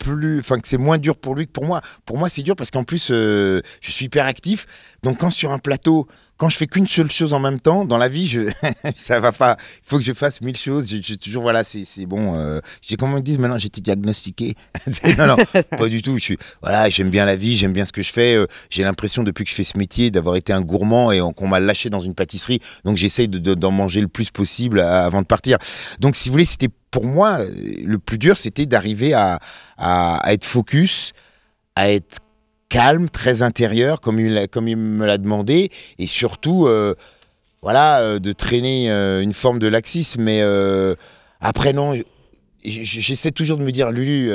plus, 0.04 0.40
enfin 0.40 0.60
que 0.60 0.68
c'est 0.68 0.78
moins 0.78 0.98
dur 0.98 1.16
pour 1.16 1.36
lui 1.36 1.48
que 1.48 1.52
pour 1.52 1.66
moi. 1.66 1.82
Pour 2.06 2.18
moi, 2.18 2.30
c'est 2.30 2.44
dur 2.44 2.56
parce 2.56 2.72
qu'en 2.72 2.84
plus, 2.84 3.10
euh, 3.12 3.62
je 3.82 3.92
suis 3.92 4.06
hyper 4.06 4.26
actif. 4.26 4.66
Donc 5.02 5.20
quand 5.20 5.32
sur 5.32 5.52
un 5.52 5.60
plateau, 5.60 6.08
quand 6.44 6.50
je 6.50 6.58
fais 6.58 6.68
qu'une 6.68 6.90
seule 6.90 7.10
chose 7.10 7.34
en 7.34 7.40
même 7.40 7.62
temps, 7.62 7.86
dans 7.86 7.98
la 7.98 8.10
vie, 8.10 8.28
je, 8.28 8.52
ça 8.98 9.22
va 9.22 9.32
pas. 9.32 9.56
Il 9.78 9.88
faut 9.90 9.96
que 9.98 10.04
je 10.04 10.12
fasse 10.12 10.42
mille 10.42 10.58
choses. 10.58 10.90
J'ai 10.90 11.16
toujours, 11.16 11.42
voilà, 11.44 11.64
c'est 11.64 11.86
bon. 12.06 12.36
euh, 12.38 12.60
j'ai 12.82 12.98
comment 12.98 13.16
ils 13.18 13.24
disent 13.24 13.40
maintenant, 13.40 13.58
j'ai 13.58 13.68
été 13.68 13.80
diagnostiqué. 13.80 14.56
non, 15.18 15.38
pas 15.78 15.88
du 15.88 16.02
tout. 16.02 16.16
Je 16.18 16.24
suis, 16.24 16.38
voilà, 16.62 16.90
j'aime 16.90 17.10
bien 17.10 17.24
la 17.24 17.38
vie, 17.38 17.56
j'aime 17.56 17.72
bien 17.72 17.86
ce 17.86 17.94
que 17.94 18.04
je 18.04 18.12
fais. 18.12 18.36
euh, 18.36 18.46
j'ai 18.70 18.84
l'impression 18.84 19.24
depuis 19.24 19.46
que 19.46 19.52
je 19.52 19.56
fais 19.56 19.64
ce 19.64 19.78
métier 19.78 20.12
d'avoir 20.12 20.36
été 20.36 20.52
un 20.52 20.60
gourmand 20.60 21.14
et 21.14 21.22
on- 21.22 21.32
qu'on 21.32 21.48
m'a 21.48 21.62
lâché 21.62 21.90
dans 21.90 22.02
une 22.02 22.14
pâtisserie. 22.14 22.60
Donc 22.84 22.98
j'essaye 22.98 23.30
de- 23.30 23.40
de- 23.40 23.54
d'en 23.54 23.72
manger 23.72 24.02
le 24.02 24.10
plus 24.10 24.30
possible 24.30 24.82
à- 24.82 25.06
avant 25.06 25.22
de 25.22 25.28
partir. 25.28 25.58
Donc 26.02 26.18
si 26.18 26.28
vous 26.28 26.34
voulez, 26.34 26.44
c'était 26.46 26.68
pour 26.92 27.06
moi 27.06 27.40
euh, 27.40 27.50
le 27.86 28.00
plus 28.00 28.18
dur, 28.18 28.38
c'était 28.38 28.66
d'arriver 28.66 29.14
à- 29.14 29.40
à 29.78 30.20
être 30.34 30.44
focus, 30.44 31.14
à 31.78 31.90
être 31.90 32.18
calme, 32.74 33.08
très 33.10 33.42
intérieur, 33.44 34.02
comme 34.02 34.20
il, 34.20 34.34
l'a- 34.34 34.48
comme 34.48 34.68
il 34.68 34.78
me 34.78 35.06
l'a 35.06 35.18
demandé, 35.18 35.70
et 36.00 36.08
surtout, 36.08 36.66
euh, 36.68 36.96
voilà, 37.62 38.00
euh, 38.02 38.20
de 38.20 38.32
traîner 38.32 38.92
euh, 38.92 39.22
une 39.22 39.34
forme 39.34 39.60
de 39.60 39.68
laxisme. 39.68 40.24
Mais 40.24 40.42
après, 41.40 41.74
non, 41.74 41.94
j'essaie 42.66 43.32
toujours 43.32 43.58
de 43.58 43.64
me 43.64 43.72
dire, 43.72 43.92
Lulu, 43.92 44.32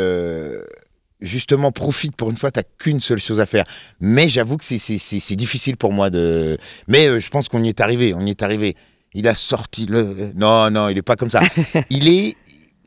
justement, 1.21 1.73
profite 1.73 2.14
pour 2.14 2.30
une 2.30 2.37
fois, 2.37 2.50
t'as 2.50 2.62
qu'une 2.78 3.00
seule 3.00 3.18
chose 3.18 3.40
à 3.40 3.47
faire. 3.47 3.64
Mais 4.00 4.28
j'avoue 4.28 4.57
que 4.57 4.64
c'est- 4.64 5.37
difficile 5.37 5.76
pour 5.76 5.92
moi 5.92 6.11
de. 6.11 6.59
Mais 6.87 7.07
euh, 7.09 7.21
je 7.21 7.28
pense 7.30 7.49
qu'on 7.49 7.62
y 7.64 7.68
est 7.68 7.80
arrivé, 7.80 8.14
on 8.14 8.25
y 8.26 8.30
est 8.30 8.42
arrivé. 8.42 8.76
Il 9.14 9.26
a 9.26 9.35
sorti 9.35 9.87
le. 9.87 10.33
Non, 10.37 10.71
non, 10.71 10.88
il 10.88 10.95
n'est 10.95 11.02
pas 11.02 11.16
comme 11.16 11.30
ça. 11.30 11.40
il 11.90 12.09
est. 12.09 12.37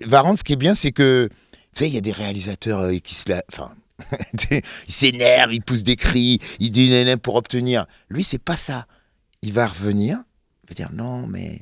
Varane, 0.05 0.37
ce 0.37 0.43
qui 0.43 0.53
est 0.53 0.57
bien, 0.57 0.75
c'est 0.75 0.91
que. 0.91 1.29
Tu 1.75 1.83
sais, 1.83 1.87
il 1.89 1.93
y 1.93 1.97
a 1.97 2.01
des 2.01 2.11
réalisateurs 2.11 2.79
euh, 2.79 2.97
qui 2.99 3.15
se 3.15 3.29
la. 3.29 3.43
Enfin. 3.51 3.71
il 4.51 4.93
s'énerve, 4.93 5.53
il 5.53 5.61
pousse 5.61 5.83
des 5.83 5.95
cris, 5.95 6.39
il 6.59 6.71
dit 6.71 6.89
néné 6.89 7.17
pour 7.17 7.35
obtenir. 7.35 7.85
Lui, 8.09 8.23
c'est 8.23 8.37
pas 8.41 8.57
ça. 8.57 8.87
Il 9.41 9.53
va 9.53 9.67
revenir, 9.67 10.19
il 10.63 10.69
va 10.69 10.75
dire 10.75 10.89
non, 10.93 11.27
mais. 11.27 11.61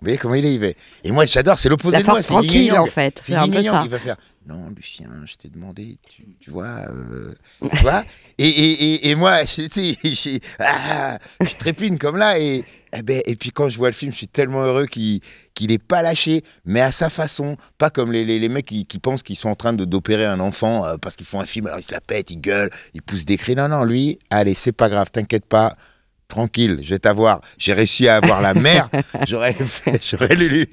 Vous 0.00 0.08
voyez 0.08 0.18
comment 0.18 0.34
il 0.34 0.44
est, 0.44 0.52
il 0.54 0.60
va- 0.60 0.66
Et 1.02 1.12
moi, 1.12 1.24
j'adore, 1.24 1.58
c'est 1.58 1.70
l'opposé 1.70 1.96
de 1.98 2.04
moi. 2.04 2.20
c'est 2.20 2.28
tranquille, 2.28 2.72
en 2.74 2.86
fait, 2.86 3.22
c'est 3.24 3.34
un 3.34 3.48
peu 3.48 3.62
ça. 3.62 3.82
Il 3.84 3.90
va 3.90 3.98
faire 3.98 4.16
non, 4.46 4.70
Lucien, 4.76 5.08
je 5.24 5.36
t'ai 5.36 5.48
demandé, 5.48 5.96
tu, 6.10 6.36
tu 6.38 6.50
vois. 6.50 6.86
euh, 6.90 7.34
tu 7.62 7.78
vois 7.80 8.04
et, 8.36 8.46
et, 8.46 8.72
et, 8.94 9.08
et 9.08 9.14
moi, 9.14 9.42
tu 9.46 9.66
sais, 9.72 9.96
j'ai- 10.02 10.40
ah, 10.58 11.18
je 11.40 11.54
trépine 11.56 11.98
comme 11.98 12.18
là. 12.18 12.38
Et, 12.38 12.62
eh 12.96 13.02
ben, 13.02 13.20
et 13.26 13.36
puis 13.36 13.50
quand 13.50 13.68
je 13.68 13.76
vois 13.76 13.88
le 13.88 13.94
film, 13.94 14.12
je 14.12 14.16
suis 14.18 14.28
tellement 14.28 14.62
heureux 14.62 14.86
qu'il 14.86 15.20
qu'il 15.54 15.68
n'ait 15.70 15.78
pas 15.78 16.02
lâché, 16.02 16.42
mais 16.64 16.80
à 16.80 16.92
sa 16.92 17.08
façon. 17.10 17.56
Pas 17.78 17.90
comme 17.90 18.12
les, 18.12 18.24
les, 18.24 18.38
les 18.38 18.48
mecs 18.48 18.66
qui, 18.66 18.86
qui 18.86 18.98
pensent 18.98 19.22
qu'ils 19.22 19.36
sont 19.36 19.48
en 19.48 19.54
train 19.56 19.72
de- 19.72 19.84
d'opérer 19.84 20.24
un 20.26 20.40
enfant 20.40 20.84
euh, 20.84 20.96
parce 21.00 21.16
qu'ils 21.16 21.26
font 21.26 21.40
un 21.40 21.44
film, 21.44 21.66
alors 21.66 21.78
ils 21.78 21.84
se 21.84 21.92
la 21.92 22.00
pètent, 22.00 22.30
ils 22.30 22.40
gueulent, 22.40 22.70
ils 22.94 23.02
poussent 23.02 23.24
des 23.24 23.36
cris. 23.36 23.54
Non, 23.54 23.68
non, 23.68 23.84
lui, 23.84 24.18
allez, 24.30 24.54
c'est 24.54 24.72
pas 24.72 24.88
grave, 24.88 25.10
t'inquiète 25.10 25.46
pas. 25.46 25.76
Tranquille, 26.26 26.78
je 26.82 26.88
vais 26.90 26.98
t'avoir. 26.98 27.42
J'ai 27.58 27.74
réussi 27.74 28.08
à 28.08 28.16
avoir 28.16 28.40
la 28.40 28.54
mère. 28.54 28.88
J'aurais 29.28 29.54
j'aurais 30.02 30.34
Lulu. 30.34 30.66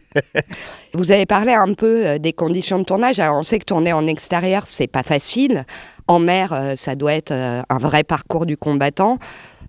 Vous 0.94 1.12
avez 1.12 1.26
parlé 1.26 1.52
un 1.54 1.74
peu 1.74 2.08
euh, 2.08 2.18
des 2.20 2.34
conditions 2.34 2.80
de 2.80 2.84
tournage. 2.86 3.20
Alors, 3.20 3.38
on 3.38 3.44
sait 3.44 3.60
que 3.60 3.66
tourner 3.66 3.92
en 3.94 4.08
extérieur, 4.08 4.64
c'est 4.66 4.88
pas 4.88 5.04
facile. 5.04 5.66
En 6.08 6.20
mer, 6.20 6.54
euh, 6.54 6.76
ça 6.76 6.96
doit 6.96 7.14
être 7.14 7.32
un 7.34 7.78
vrai 7.78 8.04
parcours 8.04 8.46
du 8.46 8.56
combattant. 8.58 9.20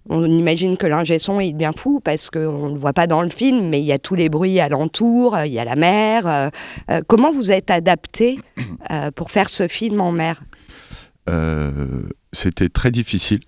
On 0.09 0.31
imagine 0.31 0.77
que 0.77 0.87
l'ingé 0.87 1.19
son 1.19 1.39
est 1.41 1.53
bien 1.53 1.73
fou 1.73 2.01
parce 2.01 2.29
qu'on 2.31 2.69
ne 2.69 2.73
le 2.75 2.79
voit 2.79 2.93
pas 2.93 3.07
dans 3.07 3.23
le 3.23 3.29
film, 3.29 3.69
mais 3.69 3.81
il 3.81 3.85
y 3.87 3.93
a 3.93 3.99
tous 3.99 4.15
les 4.15 4.29
bruits 4.29 4.59
alentour, 4.61 5.39
il 5.45 5.53
y 5.53 5.59
a 5.59 5.65
la 5.65 5.77
mer. 5.77 6.27
euh, 6.27 6.49
euh, 6.91 7.03
comment 7.07 7.33
vous 7.33 7.53
êtes 7.53 7.71
adapté 7.71 8.39
euh, 8.91 9.11
pour 9.13 9.31
faire 9.31 9.49
ce 9.49 9.69
film 9.69 10.01
en 10.01 10.11
mer? 10.13 10.43
Euh, 11.29 12.03
C'était 12.33 12.69
très 12.69 12.91
difficile. 12.91 13.41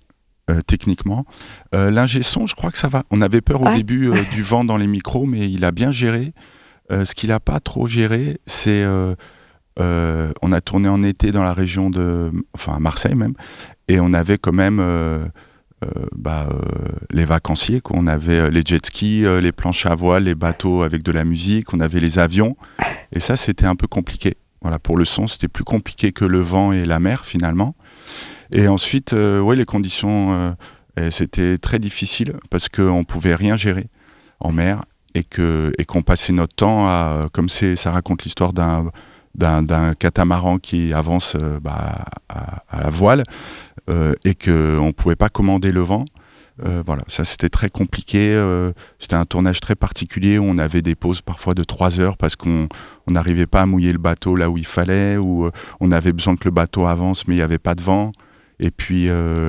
techniquement. 0.66 1.24
L'ingé 1.72 2.22
son, 2.22 2.46
je 2.46 2.54
crois 2.54 2.70
que 2.70 2.76
ça 2.76 2.88
va. 2.88 3.04
On 3.10 3.22
avait 3.22 3.40
peur 3.40 3.62
au 3.62 3.66
Ouais. 3.66 3.76
début 3.76 4.10
du 4.32 4.42
vent 4.42 4.62
dans 4.62 4.76
les 4.76 4.86
micros, 4.86 5.24
mais 5.24 5.50
il 5.50 5.64
a 5.64 5.72
bien 5.72 5.90
géré. 5.90 6.34
Ce 6.90 7.14
qu'il 7.14 7.30
n'a 7.30 7.40
pas 7.40 7.60
trop 7.60 7.86
géré, 7.88 8.38
c'est. 8.46 8.84
on 9.78 10.52
a 10.52 10.60
tourné 10.60 10.88
en 10.90 11.02
été 11.02 11.32
dans 11.32 11.42
la 11.42 11.54
région 11.54 11.88
de. 11.88 12.30
Enfin, 12.54 12.74
à 12.74 12.78
Marseille 12.78 13.14
même. 13.14 13.32
Et 13.88 14.00
on 14.00 14.12
avait 14.12 14.36
quand 14.38 14.52
même. 14.52 14.80
Euh, 15.84 16.06
bah, 16.16 16.48
euh, 16.50 16.58
les 17.10 17.24
vacanciers, 17.24 17.80
quoi. 17.80 17.96
on 17.98 18.06
avait 18.06 18.40
euh, 18.40 18.50
les 18.50 18.62
jet 18.64 18.84
skis, 18.84 19.24
les 19.40 19.52
planches 19.52 19.86
à 19.86 19.94
voile, 19.94 20.24
les 20.24 20.34
bateaux 20.34 20.82
avec 20.82 21.02
de 21.02 21.12
la 21.12 21.24
musique, 21.24 21.72
on 21.72 21.80
avait 21.80 22.00
les 22.00 22.18
avions, 22.18 22.56
et 23.12 23.20
ça 23.20 23.36
c'était 23.36 23.66
un 23.66 23.76
peu 23.76 23.86
compliqué. 23.86 24.36
Voilà, 24.62 24.78
pour 24.78 24.96
le 24.96 25.04
son, 25.04 25.26
c'était 25.26 25.48
plus 25.48 25.64
compliqué 25.64 26.12
que 26.12 26.24
le 26.24 26.40
vent 26.40 26.72
et 26.72 26.86
la 26.86 26.98
mer 26.98 27.26
finalement. 27.26 27.74
Et 28.50 28.66
ensuite, 28.68 29.12
ouais, 29.12 29.56
les 29.56 29.64
conditions, 29.66 30.56
c'était 31.10 31.58
très 31.58 31.78
difficile 31.78 32.34
parce 32.48 32.68
qu'on 32.70 33.04
pouvait 33.04 33.34
rien 33.34 33.58
gérer 33.58 33.88
en 34.40 34.52
mer 34.52 34.82
et 35.14 35.22
que 35.22 35.72
et 35.76 35.84
qu'on 35.84 36.02
passait 36.02 36.32
notre 36.32 36.54
temps 36.54 36.86
à, 36.86 37.28
comme 37.32 37.50
ça 37.50 37.90
raconte 37.90 38.24
l'histoire 38.24 38.54
d'un 38.54 38.90
d'un, 39.34 39.94
catamaran 39.94 40.58
qui 40.58 40.92
avance 40.92 41.34
euh, 41.36 41.58
bah, 41.60 42.04
à, 42.28 42.82
la 42.82 42.90
voile 42.90 43.24
euh, 43.90 44.14
et 44.24 44.34
qu'on 44.34 44.86
ne 44.86 44.92
pouvait 44.92 45.16
pas 45.16 45.28
commander 45.28 45.72
le 45.72 45.80
vent. 45.80 46.04
Euh, 46.64 46.84
voilà, 46.86 47.02
ça 47.08 47.24
c'était 47.24 47.48
très 47.48 47.68
compliqué. 47.68 48.40
c'était 49.00 49.16
un 49.16 49.24
tournage 49.24 49.60
très 49.60 49.74
particulier 49.74 50.38
où 50.38 50.44
on 50.44 50.58
avait 50.58 50.82
des 50.82 50.94
pauses 50.94 51.20
parfois 51.20 51.54
de 51.54 51.64
3 51.64 51.98
heures 51.98 52.16
parce 52.16 52.36
qu'on 52.36 52.68
on 53.08 53.10
n'arrivait 53.10 53.46
pas 53.46 53.62
à 53.62 53.66
mouiller 53.66 53.92
le 53.92 53.98
bateau 53.98 54.36
là 54.36 54.48
où 54.48 54.56
il 54.56 54.66
fallait, 54.66 55.16
ou 55.16 55.50
on 55.80 55.90
avait 55.90 56.12
besoin 56.12 56.36
que 56.36 56.44
le 56.44 56.52
bateau 56.52 56.86
avance 56.86 57.26
mais 57.26 57.34
il 57.34 57.38
n'y 57.38 57.42
avait 57.42 57.58
pas 57.58 57.74
de 57.74 57.82
vent. 57.82 58.12
Et 58.60 58.70
puis, 58.70 59.08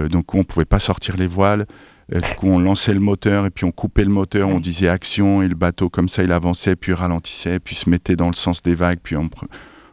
donc 0.10 0.34
on 0.34 0.40
ne 0.40 0.44
pouvait 0.44 0.66
pas 0.66 0.80
sortir 0.80 1.16
les 1.16 1.28
voiles. 1.28 1.68
Du 2.12 2.36
coup, 2.38 2.48
on 2.48 2.60
lançait 2.60 2.94
le 2.94 3.00
moteur 3.00 3.46
et 3.46 3.52
puis 3.52 3.66
on 3.66 3.72
coupait 3.72 4.04
le 4.04 4.12
moteur, 4.12 4.50
on 4.50 4.60
disait 4.60 4.88
action 4.88 5.44
et 5.44 5.48
le 5.48 5.56
bateau 5.56 5.90
comme 5.90 6.10
ça 6.10 6.24
il 6.24 6.32
avançait, 6.32 6.76
puis 6.76 6.92
il 6.92 6.96
ralentissait, 6.96 7.60
puis 7.60 7.76
se 7.76 7.88
mettait 7.88 8.16
dans 8.16 8.28
le 8.28 8.36
sens 8.36 8.64
des 8.64 8.76
vagues, 8.76 9.00
puis 9.02 9.16
on 9.16 9.30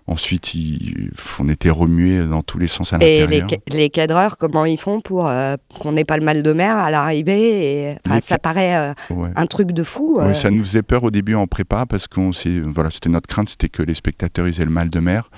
ensuite 0.07 0.55
il- 0.55 1.11
on 1.39 1.49
était 1.49 1.71
remué 1.71 2.25
dans 2.27 2.43
tous 2.43 2.59
les 2.59 2.67
sens 2.67 2.93
à 2.93 2.97
Et 3.01 3.27
les, 3.27 3.41
l'intérieur. 3.41 3.61
les 3.69 3.91
cadreurs, 3.91 4.37
comment 4.39 4.65
ils 4.65 4.79
font 4.79 5.01
pour 5.01 5.29
euh, 5.29 5.57
qu'on 5.81 5.93
n'ait 5.93 6.05
pas 6.05 6.17
le 6.17 6.25
mal 6.25 6.43
de 6.43 6.53
mer 6.53 6.77
à 6.77 6.91
l'arrivée 6.91 7.97
enfin, 8.07 8.17
Les 8.17 8.21
Ça 8.21 8.39
paraît 8.39 8.77
euh, 8.77 8.95
Ouais. 9.11 9.31
un 9.37 9.47
truc 9.47 9.73
de 9.73 9.83
fou. 9.83 10.19
Ouais, 10.19 10.25
euh. 10.25 10.35
ça 10.35 10.51
nous 10.51 10.65
faisait 10.65 10.83
peur 10.83 11.05
au 11.05 11.11
début 11.11 11.35
en 11.35 11.47
prépa 11.47 11.87
parce 11.87 12.07
s'est- 12.33 12.61
voilà, 12.61 12.91
c'était 12.91 13.09
notre 13.11 13.27
crainte, 13.29 13.49
c'était 13.49 13.69
que 13.69 13.83
les 13.83 13.95
spectateurs 13.95 14.49
ils 14.49 14.61
aient 14.61 14.65
le 14.65 14.71
mal 14.71 14.91
de 14.91 15.01
mer. 15.01 15.31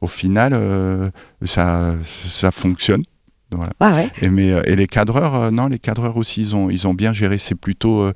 Au 0.00 0.06
final, 0.08 0.52
euh, 0.54 1.10
ça, 1.44 1.94
ça 2.04 2.50
fonctionne. 2.50 3.02
Voilà. 3.52 3.72
Ah 3.80 3.94
ouais. 3.94 4.08
Et, 4.22 4.30
mais, 4.30 4.50
euh, 4.52 4.62
et 4.64 4.76
les 4.76 4.86
cadreurs, 4.86 5.34
euh, 5.34 5.50
non, 5.50 5.66
les 5.68 5.78
cadreurs 5.78 6.16
aussi, 6.16 6.40
ils 6.40 6.56
ont, 6.56 6.70
ils 6.70 6.86
ont 6.88 6.94
bien 6.94 7.12
géré. 7.12 7.38
C'est 7.38 7.54
plutôt 7.54 8.00
euh, 8.00 8.12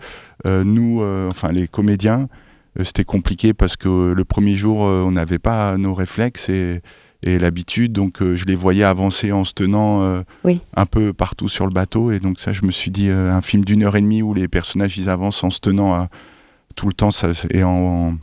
euh, 0.46 0.64
nous, 0.64 1.02
euh, 1.02 1.28
enfin 1.30 1.52
les 1.52 1.68
comédiens, 1.68 2.22
euh, 2.22 2.26
c'était 2.84 3.04
compliqué 3.04 3.54
parce 3.54 3.76
que 3.76 3.88
euh, 3.88 4.14
le 4.14 4.24
premier 4.24 4.54
jour, 4.56 4.86
euh, 4.86 5.02
on 5.02 5.12
n'avait 5.12 5.38
pas 5.38 5.76
nos 5.78 5.94
réflexes 5.94 6.48
et, 6.48 6.82
et 7.22 7.38
l'habitude. 7.38 7.92
Donc 7.92 8.20
euh, 8.22 8.36
je 8.36 8.44
les 8.44 8.54
voyais 8.56 8.84
avancer 8.84 9.32
en 9.32 9.44
se 9.44 9.52
tenant 9.54 10.02
euh, 10.02 10.22
Oui. 10.44 10.60
un 10.76 10.86
peu 10.86 11.12
partout 11.12 11.48
sur 11.48 11.66
le 11.66 11.72
bateau. 11.72 12.10
Et 12.12 12.18
donc 12.20 12.38
ça, 12.38 12.52
je 12.52 12.64
me 12.64 12.70
suis 12.70 12.90
dit, 12.90 13.08
euh, 13.08 13.32
un 13.32 13.42
film 13.42 13.64
d'une 13.64 13.82
heure 13.84 13.96
et 13.96 14.00
demie 14.02 14.22
où 14.22 14.34
les 14.34 14.48
personnages, 14.48 14.96
ils 14.98 15.08
avancent 15.08 15.42
en 15.44 15.50
se 15.50 15.60
tenant 15.60 15.94
à- 15.94 16.08
tout 16.74 16.86
le 16.88 16.92
temps 16.92 17.10
ça, 17.10 17.28
et 17.50 17.62
en, 17.64 18.18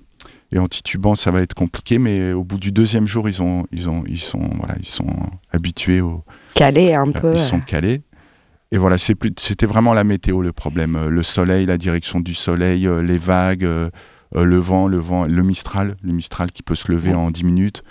et 0.52 0.60
en 0.60 0.68
titubant, 0.68 1.16
ça 1.16 1.32
va 1.32 1.42
être 1.42 1.56
compliqué. 1.56 1.98
Mais 1.98 2.34
au 2.34 2.44
bout 2.44 2.60
du 2.60 2.72
deuxième 2.72 3.08
jour, 3.08 3.28
ils, 3.28 3.42
ont, 3.42 3.66
ils, 3.72 3.90
ont, 3.90 4.04
ils, 4.08 4.20
sont, 4.20 4.48
voilà, 4.60 4.76
ils 4.80 4.86
sont 4.88 5.08
habitués 5.52 6.02
au, 6.02 6.24
Calé 6.54 6.94
un 6.94 7.06
peu. 7.12 7.32
ils 7.34 7.40
euh. 7.40 7.48
sont 7.48 7.60
calés. 7.60 8.02
Et 8.72 8.78
voilà, 8.78 8.98
c'était 9.00 9.66
vraiment 9.68 9.94
la 9.96 10.04
météo 10.04 10.42
le 10.42 10.52
problème. 10.52 10.96
Euh, 10.96 11.10
Le 11.10 11.24
soleil, 11.24 11.66
la 11.66 11.78
direction 11.78 12.20
du 12.20 12.34
soleil, 12.36 12.88
euh, 12.88 13.02
les 13.04 13.18
vagues, 13.20 13.66
euh, 13.66 13.90
euh, 13.90 13.90
le 14.36 14.58
vent, 14.58 14.88
le 14.88 14.98
vent, 14.98 15.26
le 15.26 15.44
Mistral, 15.44 15.96
le 16.02 16.12
Mistral 16.14 16.52
qui 16.52 16.64
peut 16.64 16.76
se 16.76 16.92
lever 16.92 17.14
en 17.14 17.30
10 17.32 17.44
minutes. 17.44 17.84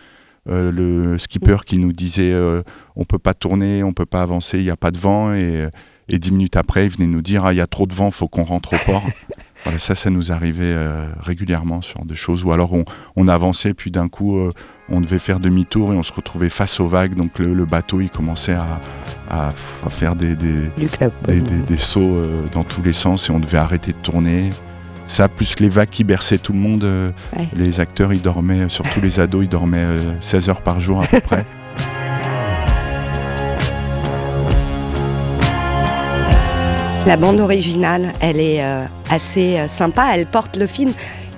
Euh, 0.49 0.73
le 0.73 1.19
skipper 1.19 1.59
qui 1.65 1.79
nous 1.79 1.93
disait 1.93 2.33
euh, 2.33 2.63
on 2.97 3.05
peut 3.05 3.21
pas 3.21 3.33
tourner, 3.33 3.85
on 3.85 3.93
peut 3.93 4.07
pas 4.07 4.23
avancer, 4.23 4.59
il 4.59 4.65
n'y 4.65 4.71
a 4.71 4.77
pas 4.77 4.91
de 4.91 4.99
vent. 4.99 5.33
Et, 5.35 5.69
et 6.09 6.19
10 6.19 6.33
minutes 6.33 6.57
après, 6.57 6.85
il 6.87 6.91
venait 6.91 7.07
nous 7.07 7.23
dire 7.23 7.45
ah, 7.45 7.53
il 7.53 7.59
y 7.59 7.61
a 7.61 7.69
trop 7.69 7.87
de 7.87 7.95
vent, 7.95 8.11
faut 8.11 8.27
qu'on 8.27 8.43
rentre 8.43 8.73
au 8.73 8.79
port. 8.85 9.05
voilà, 9.65 9.79
ça, 9.79 9.95
ça 9.95 10.11
nous 10.11 10.33
arrivait 10.33 10.65
euh, 10.65 11.07
régulièrement 11.21 11.81
sur 11.81 12.05
des 12.05 12.17
choses. 12.17 12.43
Ou 12.45 12.51
alors 12.53 12.73
on, 12.73 12.85
on 13.15 13.29
avançait, 13.29 13.73
puis 13.73 13.93
d'un 13.93 14.09
coup, 14.09 14.37
euh, 14.37 14.51
on 14.89 15.01
devait 15.01 15.21
faire 15.21 15.39
demi-tour 15.39 15.93
et 15.93 15.97
on 15.97 16.03
se 16.03 16.13
retrouvait 16.13 16.51
face 16.51 16.81
aux 16.81 16.89
vagues. 16.89 17.15
Donc 17.15 17.39
le, 17.39 17.55
le 17.55 17.65
bateau, 17.65 18.01
il 18.01 18.11
commençait 18.11 18.55
à, 18.55 18.81
à, 19.31 19.51
à 19.87 19.91
faire 19.91 20.17
des, 20.17 20.35
des, 20.35 20.71
des, 21.29 21.41
des- 21.41 21.63
des 21.63 21.77
sauts 21.77 22.01
euh, 22.17 22.47
dans 22.53 22.65
tous 22.65 22.83
les 22.83 22.93
sens 22.93 23.29
et 23.29 23.33
on 23.33 23.39
devait 23.39 23.59
arrêter 23.59 23.93
de 23.93 23.99
tourner. 23.99 24.51
Ça, 25.13 25.29
plus 25.29 25.55
que 25.55 25.63
les 25.63 25.69
vagues 25.69 25.91
qui 25.91 26.05
berçaient 26.05 26.39
tout 26.39 26.55
le 26.55 26.59
monde, 26.59 26.85
euh, 26.85 27.11
Ouais. 27.37 27.47
les 27.55 27.81
acteurs, 27.81 28.15
ils 28.15 28.23
dormaient, 28.23 28.71
surtout 28.71 28.99
les 29.03 29.21
ados, 29.21 29.45
ils 29.45 29.49
dormaient 29.49 29.77
euh, 29.85 30.15
16 30.23 30.49
heures 30.49 30.63
par 30.63 30.81
jour 30.81 31.03
à 31.03 31.07
peu 31.07 31.21
près. 31.21 31.45
La 37.07 37.17
bande 37.17 37.41
originale, 37.41 38.13
elle 38.21 38.39
est 38.39 38.63
euh, 38.63 38.85
assez 39.11 39.59
euh, 39.59 39.67
sympa, 39.67 40.11
elle 40.15 40.25
porte 40.25 40.57
le 40.57 40.69
film. 40.69 40.93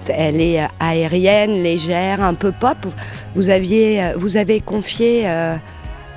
Elle 0.09 0.39
est 0.41 0.63
euh, 0.63 0.67
aérienne, 0.79 1.63
légère, 1.63 2.23
un 2.23 2.35
peu 2.35 2.53
pop. 2.53 2.77
Vous, 3.35 3.49
aviez, 3.49 4.03
euh, 4.03 4.13
vous 4.17 4.37
avez 4.37 4.61
confié 4.61 5.23
euh, 5.25 5.57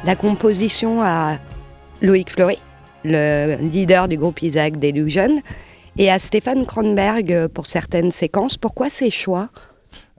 la 0.03 0.15
composition 0.17 1.01
à 1.01 1.37
Loïc 2.01 2.29
Fleury, 2.31 2.57
le 3.05 3.55
leader 3.61 4.09
du 4.09 4.17
groupe 4.17 4.41
Isaac 4.41 4.77
Delusion, 4.79 5.41
et 5.97 6.09
à 6.11 6.19
Stéphane 6.19 6.65
Kronberg 6.65 7.31
euh, 7.31 7.47
pour 7.47 7.67
certaines 7.67 8.11
séquences. 8.11 8.57
Pourquoi 8.57 8.89
ces 8.89 9.09
choix? 9.11 9.49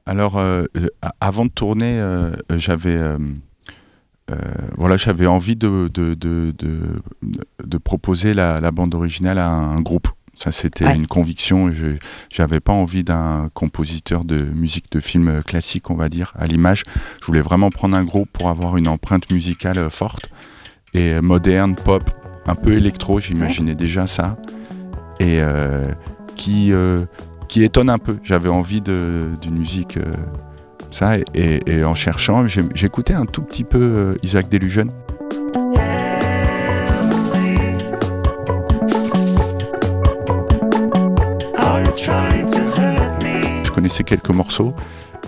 Alors, 0.06 0.38
euh, 0.38 0.64
euh, 0.76 0.86
avant 1.20 1.44
de 1.44 1.50
tourner, 1.50 1.98
euh, 2.00 2.32
j'avais 2.56 2.96
euh, 2.96 3.18
voilà, 4.76 4.96
j'avais 4.96 5.26
envie 5.26 5.56
de, 5.56 5.88
de, 5.92 6.14
de, 6.14 6.54
de, 6.58 6.80
de 7.64 7.78
proposer 7.78 8.34
la, 8.34 8.60
la 8.60 8.70
bande 8.70 8.94
originale 8.94 9.38
à 9.38 9.48
un 9.50 9.80
groupe. 9.80 10.08
Ça, 10.34 10.52
c'était 10.52 10.84
Ouais. 10.84 10.94
une 10.94 11.06
conviction. 11.08 11.70
Je 11.72 11.96
n'avais 12.38 12.60
pas 12.60 12.72
envie 12.72 13.02
d'un 13.02 13.50
compositeur 13.54 14.24
de 14.24 14.36
musique 14.36 14.92
de 14.92 15.00
film 15.00 15.42
classique, 15.42 15.90
on 15.90 15.96
va 15.96 16.08
dire, 16.08 16.32
à 16.38 16.46
l'image. 16.46 16.84
Je 17.20 17.26
voulais 17.26 17.40
vraiment 17.40 17.70
prendre 17.70 17.96
un 17.96 18.04
groupe 18.04 18.28
pour 18.32 18.48
avoir 18.48 18.76
une 18.76 18.86
empreinte 18.86 19.32
musicale 19.32 19.90
forte 19.90 20.30
et 20.94 21.20
moderne, 21.20 21.74
pop, 21.74 22.08
un 22.46 22.54
peu 22.54 22.74
électro. 22.74 23.18
J'imaginais 23.18 23.74
déjà 23.74 24.06
ça. 24.06 24.36
Et 25.20 25.38
euh, 25.40 25.90
qui, 26.36 26.72
euh, 26.72 27.04
qui 27.48 27.64
étonne 27.64 27.90
un 27.90 27.98
peu. 27.98 28.16
J'avais 28.22 28.48
envie 28.48 28.80
d'une 28.80 29.58
musique 29.58 29.96
euh, 29.96 30.02
ça, 30.90 31.18
et, 31.18 31.24
et- 31.34 31.70
et 31.78 31.84
en 31.84 31.94
cherchant, 31.94 32.46
j'écoutais 32.46 33.14
un 33.14 33.26
tout 33.26 33.42
petit 33.42 33.64
peu 33.64 34.16
Isaac 34.22 34.48
Delusion. 34.48 34.86
Je 43.64 43.70
connaissais 43.72 44.04
quelques 44.04 44.30
morceaux 44.30 44.74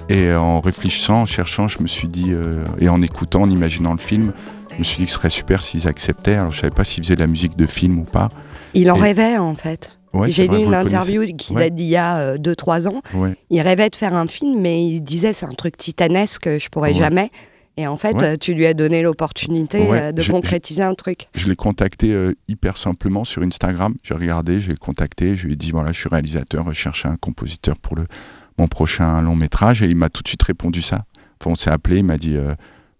et 0.09 0.33
en 0.35 0.61
réfléchissant, 0.61 1.23
en 1.23 1.27
cherchant, 1.27 1.69
je 1.69 1.81
me 1.83 1.87
suis 1.87 2.09
dit, 2.09 2.29
euh, 2.31 2.65
et 2.81 2.89
en 2.89 3.01
écoutant, 3.03 3.43
en 3.43 3.51
imaginant 3.51 3.93
le 3.93 3.99
film, 3.99 4.33
je 4.73 4.79
me 4.79 4.85
suis 4.85 4.99
dit 4.99 5.05
que 5.05 5.11
ce 5.11 5.19
serait 5.19 5.31
super 5.31 5.63
s'ils 5.63 5.87
acceptaient. 5.87 6.35
Alors 6.35 6.53
je 6.53 6.61
savais 6.61 6.75
pas 6.75 6.85
s'ils 6.85 7.05
faisaient 7.05 7.15
de 7.17 7.21
la 7.21 7.27
musique 7.27 7.57
de 7.57 7.67
film 7.67 7.99
ou 7.99 8.05
pas. 8.05 8.29
Il 8.75 8.91
en 8.91 8.97
Et- 8.97 9.01
rêvait 9.01 9.37
en 9.39 9.55
fait. 9.55 9.99
Ouais, 10.13 10.29
J'ai 10.31 10.49
lu 10.49 10.59
une 10.65 10.75
interview 10.75 11.21
connaissez. 11.21 11.37
qui 11.37 11.53
Ouais. 11.55 11.61
date 11.67 11.75
d'il 11.77 11.87
y 11.87 11.97
a 11.97 12.37
2-3 12.37 12.89
ans. 12.89 13.01
Ouais. 13.15 13.37
Il 13.51 13.61
rêvait 13.61 13.91
de 13.91 13.95
faire 13.97 14.15
un 14.15 14.27
film, 14.27 14.61
mais 14.61 14.85
il 14.85 15.01
disait 15.03 15.33
c'est 15.33 15.47
un 15.47 15.51
truc 15.53 15.77
titanesque, 15.77 16.49
je 16.59 16.69
pourrais 16.69 16.95
jamais. 16.95 17.31
Et 17.77 17.87
en 17.87 17.97
fait, 17.97 18.17
Ouais. 18.17 18.25
euh, 18.31 18.37
tu 18.37 18.53
lui 18.53 18.67
as 18.67 18.75
donné 18.75 19.01
l'opportunité 19.03 19.79
Ouais, 19.87 20.03
euh, 20.03 20.13
de 20.13 20.23
concrétiser 20.25 20.83
un 20.83 20.95
truc. 20.95 21.29
Je 21.37 21.49
l'ai 21.49 21.55
contacté 21.57 22.13
euh, 22.13 22.33
hyper 22.49 22.77
simplement 22.77 23.25
sur 23.25 23.43
Instagram. 23.43 23.95
J'ai 24.03 24.15
regardé, 24.15 24.61
j'ai 24.61 24.75
contacté, 24.75 25.37
je 25.37 25.47
lui 25.47 25.53
ai 25.53 25.57
dit 25.57 25.71
voilà, 25.71 25.93
je 25.93 25.99
suis 26.01 26.09
réalisateur, 26.09 26.67
je 26.69 26.73
cherche 26.73 27.07
un 27.07 27.17
compositeur 27.17 27.77
pour 27.79 27.95
le, 27.97 28.07
mon 28.59 28.67
prochain 28.67 29.23
long 29.23 29.37
métrage. 29.37 29.81
Et 29.83 29.87
il 29.87 29.97
m'a 29.97 30.09
tout 30.11 30.23
de 30.23 30.29
suite 30.29 30.43
répondu 30.43 30.83
ça. 30.83 31.05
Enfin, 31.41 31.53
on 31.53 31.55
s'est 31.55 31.71
appelé, 31.71 31.99
il 31.99 32.05
m'a 32.05 32.19
dit 32.19 32.37
euh, 32.37 32.53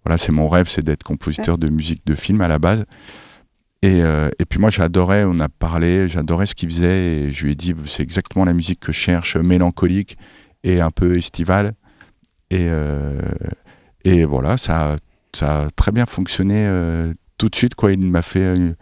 voilà, 0.05 0.17
c'est 0.17 0.33
mon 0.33 0.49
rêve, 0.49 0.69
c'est 0.69 0.83
d'être 0.83 1.03
compositeur 1.03 1.59
de 1.59 1.69
musique 1.69 2.03
de 2.07 2.15
film 2.15 2.41
à 2.41 2.49
la 2.49 2.59
base. 2.61 2.85
Et, 3.83 4.03
euh, 4.03 4.29
et 4.39 4.45
puis 4.45 4.59
moi, 4.59 4.69
j'adorais, 4.71 5.25
on 5.25 5.39
a 5.41 5.49
parlé, 5.49 6.09
j'adorais 6.09 6.47
ce 6.47 6.55
qu'il 6.55 6.69
faisait. 6.71 7.15
Et 7.29 7.33
je 7.33 7.45
lui 7.45 7.53
ai 7.53 7.55
dit 7.55 7.75
c'est 7.87 8.03
exactement 8.03 8.45
la 8.45 8.53
musique 8.53 8.81
que 8.81 8.93
je 8.93 8.99
cherche, 8.99 9.37
mélancolique 9.37 10.19
et 10.65 10.81
un 10.81 10.91
peu 10.91 11.17
estivale. 11.17 11.73
Et, 12.51 12.67
euh, 12.69 13.21
et 14.05 14.25
voilà, 14.25 14.59
ça, 14.59 14.93
a- 14.93 14.97
ça 15.35 15.63
a 15.63 15.71
très 15.71 15.93
bien 15.93 16.05
fonctionné 16.07 16.57
euh, 16.67 17.15
tout 17.39 17.49
de 17.49 17.55
suite. 17.57 17.75
Quoi. 17.75 17.93
Il 17.93 18.01
m'a 18.07 18.23
fait 18.23 18.75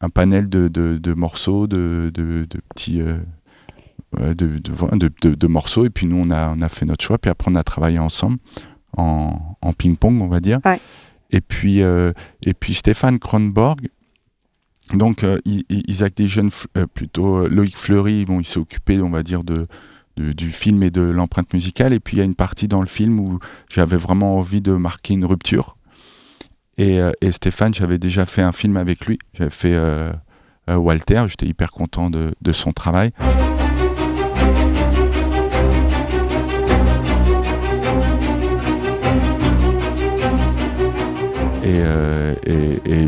un 0.00 0.08
panel 0.08 0.48
de, 0.48 0.66
de- 0.68 0.96
de 0.98 1.12
morceaux, 1.14 1.66
de, 1.68 2.10
de- 2.12 2.46
petits. 2.74 3.00
de, 4.18 5.46
morceaux, 5.46 5.84
et 5.86 5.90
puis 5.90 6.06
nous, 6.06 6.16
on 6.16 6.30
a, 6.30 6.54
on 6.56 6.60
a 6.62 6.68
fait 6.68 6.84
notre 6.86 7.04
choix, 7.04 7.18
puis 7.18 7.30
après, 7.30 7.50
on 7.50 7.54
a 7.54 7.62
travaillé 7.62 7.98
ensemble 7.98 8.38
en, 8.96 9.56
en 9.60 9.72
ping-pong, 9.72 10.20
on 10.20 10.26
va 10.28 10.40
dire. 10.40 10.58
Et, 11.30 11.40
puis, 11.40 11.80
et 11.80 12.54
puis 12.58 12.74
Stéphane 12.74 13.18
Kronborg, 13.18 13.88
donc 14.92 15.24
euh, 15.24 15.38
Isaac 15.68 16.14
Desjeunes, 16.16 16.50
euh, 16.76 16.86
plutôt 16.86 17.36
euh, 17.36 17.48
Loïc 17.48 17.76
Fleury, 17.76 18.24
bon, 18.24 18.40
il 18.40 18.46
s'est 18.46 18.58
occupé, 18.58 19.00
on 19.00 19.10
va 19.10 19.22
dire, 19.22 19.42
du 20.16 20.50
film 20.50 20.82
et 20.82 20.90
de 20.90 21.02
l'empreinte 21.02 21.52
musicale. 21.54 21.92
Et 21.92 22.00
puis 22.00 22.16
il 22.16 22.18
y 22.18 22.22
a 22.22 22.24
une 22.24 22.34
partie 22.34 22.68
dans 22.68 22.80
le 22.80 22.86
film 22.86 23.18
où 23.18 23.38
j'avais 23.70 23.96
vraiment 23.96 24.38
envie 24.38 24.60
de 24.60 24.72
marquer 24.72 25.14
une 25.14 25.24
rupture. 25.24 25.76
Et, 26.78 27.00
Stéphane, 27.30 27.72
j'avais 27.74 27.98
déjà 27.98 28.26
fait 28.26 28.42
un 28.42 28.52
film 28.52 28.76
avec 28.76 29.06
lui. 29.06 29.18
J'avais 29.34 29.50
fait 29.50 29.78
Walter. 30.68 31.24
J'étais 31.28 31.46
hyper 31.46 31.70
content 31.70 32.10
de 32.10 32.52
son 32.52 32.72
travail. 32.72 33.12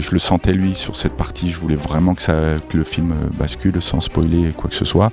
Je 0.04 0.10
le 0.10 0.18
sentais 0.18 0.52
lui 0.52 0.74
sur 0.74 0.96
cette 0.96 1.16
partie. 1.16 1.50
Je 1.50 1.58
voulais 1.58 1.76
vraiment 1.76 2.14
que, 2.14 2.22
ça, 2.22 2.58
que 2.68 2.76
le 2.76 2.84
film 2.84 3.12
euh, 3.12 3.28
bascule 3.38 3.80
sans 3.80 4.00
spoiler 4.00 4.52
quoi 4.52 4.68
que 4.68 4.76
ce 4.76 4.84
soit. 4.84 5.10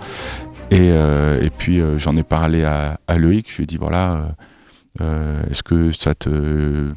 Et, 0.70 0.92
euh, 0.92 1.48
puis 1.58 1.80
euh, 1.80 1.98
j'en 1.98 2.16
ai 2.18 2.24
parlé 2.24 2.64
à, 2.64 2.98
Loïc. 3.18 3.50
Je 3.50 3.58
lui 3.58 3.64
ai 3.64 3.68
dit 3.68 3.78
voilà, 3.78 4.36
est-ce 5.50 5.64
que 5.64 5.92
ça 5.92 6.14
te, 6.14 6.94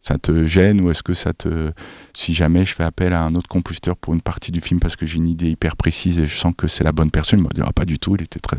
ça 0.00 0.18
te 0.18 0.44
gêne 0.44 0.80
ou 0.80 0.90
est-ce 0.90 1.02
que 1.02 1.14
ça 1.14 1.32
te. 1.32 1.72
Si 2.14 2.34
jamais 2.34 2.64
je 2.64 2.74
fais 2.74 2.84
appel 2.84 3.12
à 3.12 3.22
un 3.22 3.34
autre 3.34 3.48
compositeur 3.48 3.96
pour 3.96 4.14
une 4.14 4.22
partie 4.22 4.50
du 4.50 4.60
film 4.60 4.80
parce 4.80 4.96
que 4.96 5.06
j'ai 5.06 5.16
une 5.16 5.28
idée 5.28 5.50
hyper 5.50 5.76
précise 5.76 6.18
et 6.18 6.26
je 6.26 6.36
sens 6.36 6.52
que 6.56 6.68
c'est 6.68 6.84
la 6.84 6.92
bonne 6.92 7.10
personne, 7.10 7.40
il 7.40 7.42
m'a 7.42 7.50
dit 7.54 7.62
ah, 7.64 7.72
pas 7.72 7.84
du 7.84 7.98
tout. 7.98 8.16
Il 8.16 8.22
était 8.22 8.40
très. 8.40 8.58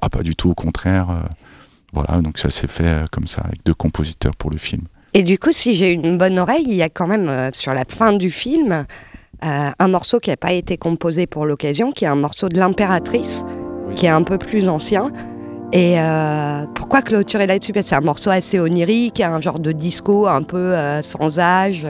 Ah, 0.00 0.08
pas 0.08 0.22
du 0.22 0.34
tout, 0.34 0.50
au 0.50 0.54
contraire. 0.54 1.24
voilà, 1.92 2.20
donc 2.20 2.38
ça 2.38 2.50
s'est 2.50 2.68
fait 2.68 3.08
comme 3.10 3.26
ça, 3.26 3.42
avec 3.42 3.64
deux 3.64 3.74
compositeurs 3.74 4.34
pour 4.36 4.50
le 4.50 4.58
film. 4.58 4.82
Et 5.16 5.22
du 5.22 5.38
coup, 5.38 5.52
si 5.52 5.76
j'ai 5.76 5.92
une 5.92 6.18
bonne 6.18 6.38
oreille, 6.40 6.64
il 6.66 6.74
y 6.74 6.82
a 6.82 6.88
quand 6.88 7.06
même 7.06 7.28
euh, 7.28 7.50
sur 7.52 7.72
la 7.72 7.84
fin 7.88 8.12
du 8.12 8.30
film 8.30 8.84
euh, 9.44 9.70
un 9.78 9.88
morceau 9.88 10.18
qui 10.18 10.30
n'a 10.30 10.36
pas 10.36 10.52
été 10.52 10.76
composé 10.76 11.26
pour 11.28 11.46
l'occasion, 11.46 11.92
qui 11.92 12.04
est 12.04 12.08
un 12.08 12.16
morceau 12.16 12.48
de 12.48 12.58
l'impératrice, 12.58 13.44
qui 13.94 14.06
est 14.06 14.10
un 14.10 14.24
peu 14.24 14.38
plus 14.38 14.68
ancien. 14.68 15.12
Et 15.72 16.00
euh, 16.00 16.64
pourquoi 16.74 17.00
clôturer 17.02 17.46
là-dessus? 17.46 17.72
Parce 17.72 17.86
que 17.86 17.90
c'est 17.90 17.94
un 17.96 18.00
morceau 18.00 18.30
assez 18.30 18.58
onirique, 18.58 19.20
un 19.20 19.40
genre 19.40 19.60
de 19.60 19.70
disco 19.72 20.26
un 20.26 20.42
peu 20.42 20.74
sans 21.02 21.38
âge, 21.38 21.86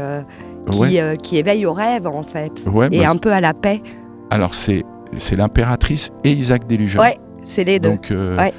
qui, 0.70 0.78
Ouais. 0.78 1.16
qui 1.22 1.36
éveille 1.38 1.64
au 1.66 1.72
rêve 1.72 2.06
en 2.06 2.22
fait, 2.22 2.62
Ouais, 2.70 2.88
et 2.92 3.00
bah, 3.00 3.10
un 3.10 3.16
peu 3.16 3.32
à 3.32 3.40
la 3.40 3.52
paix. 3.54 3.82
Alors, 4.30 4.54
c'est, 4.54 4.82
c'est 5.18 5.36
l'impératrice 5.36 6.10
et 6.24 6.32
Isaac 6.32 6.66
Delusion. 6.66 7.00
Ouais, 7.00 7.18
c'est 7.44 7.64
les 7.64 7.78
deux. 7.78 7.90
Donc, 7.90 8.10
Ouais. 8.10 8.52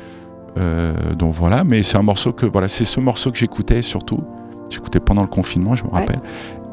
donc 1.17 1.33
voilà, 1.33 1.63
mais 1.63 1.81
c'est 1.83 1.97
un 1.97 2.03
morceau 2.03 2.31
que 2.31 2.45
voilà, 2.45 2.67
c'est 2.67 2.85
ce 2.85 2.99
morceau 2.99 3.31
que 3.31 3.37
j'écoutais 3.37 3.81
surtout. 3.81 4.21
J'écoutais 4.69 4.99
pendant 4.99 5.21
le 5.21 5.27
confinement, 5.27 5.75
je 5.75 5.83
me 5.83 5.89
Ouais. 5.89 5.99
rappelle. 5.99 6.19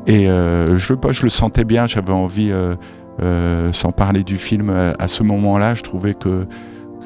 Et 0.07 0.29
euh, 0.29 0.79
je, 0.79 0.95
je 1.11 1.23
le 1.23 1.31
sentais 1.31 1.65
bien, 1.65 1.87
j'avais 1.87 2.13
envie, 2.13 2.51
euh, 2.51 2.75
euh, 3.23 3.73
sans 3.73 3.93
parler 3.93 4.25
du 4.25 4.37
film, 4.37 4.69
euh, 4.71 4.93
à 4.99 5.07
ce 5.09 5.23
moment-là, 5.23 5.75
je 5.75 5.83
trouvais 5.83 6.15
que, 6.15 6.47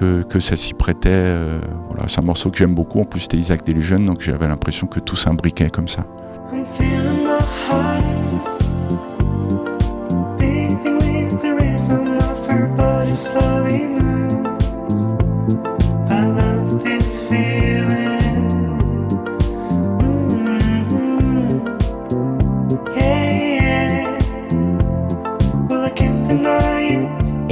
que, 0.00 0.22
que 0.22 0.40
ça 0.40 0.56
s'y 0.56 0.72
prêtait. 0.72 1.08
euh, 1.12 1.58
voilà, 1.90 2.04
c'est 2.08 2.20
un 2.20 2.22
morceau 2.24 2.50
que 2.50 2.56
j'aime 2.56 2.74
beaucoup. 2.74 3.00
En 3.00 3.04
plus, 3.04 3.20
c'était 3.20 3.36
Isaac 3.36 3.66
Delusion, 3.66 3.98
donc 4.00 4.20
j'avais 4.22 4.48
l'impression 4.48 4.86
que 4.86 5.00
tout 5.00 5.16
s'imbriquait 5.16 5.68
comme 5.70 5.88
ça. 5.88 6.06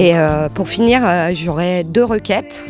Et 0.04 0.14
euh, 0.18 0.50
pour 0.50 0.68
finir, 0.68 1.00
euh, 1.02 1.30
j'aurais 1.32 1.82
deux 1.82 2.04
requêtes. 2.04 2.66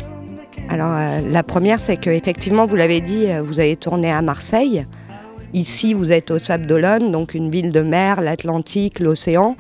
Alors, 0.69 0.93
euh, 0.93 1.21
la 1.33 1.43
première, 1.43 1.81
c'est 1.81 1.97
que 1.97 2.09
effectivement, 2.09 2.65
vous 2.65 2.77
l'avez 2.77 3.01
dit, 3.01 3.27
vous 3.45 3.59
avez 3.59 3.75
tourné 3.75 4.13
à 4.13 4.23
Marseille. 4.23 4.87
Ici, 5.53 5.95
vous 5.95 6.13
êtes 6.13 6.31
au 6.31 6.39
Sable 6.39 6.69
d'Olonne, 6.69 7.11
donc 7.11 7.35
une 7.35 7.51
ville 7.51 7.73
de 7.73 7.81
mer, 7.81 8.21
l'Atlantique, 8.21 9.01
l'océan. 9.01 9.57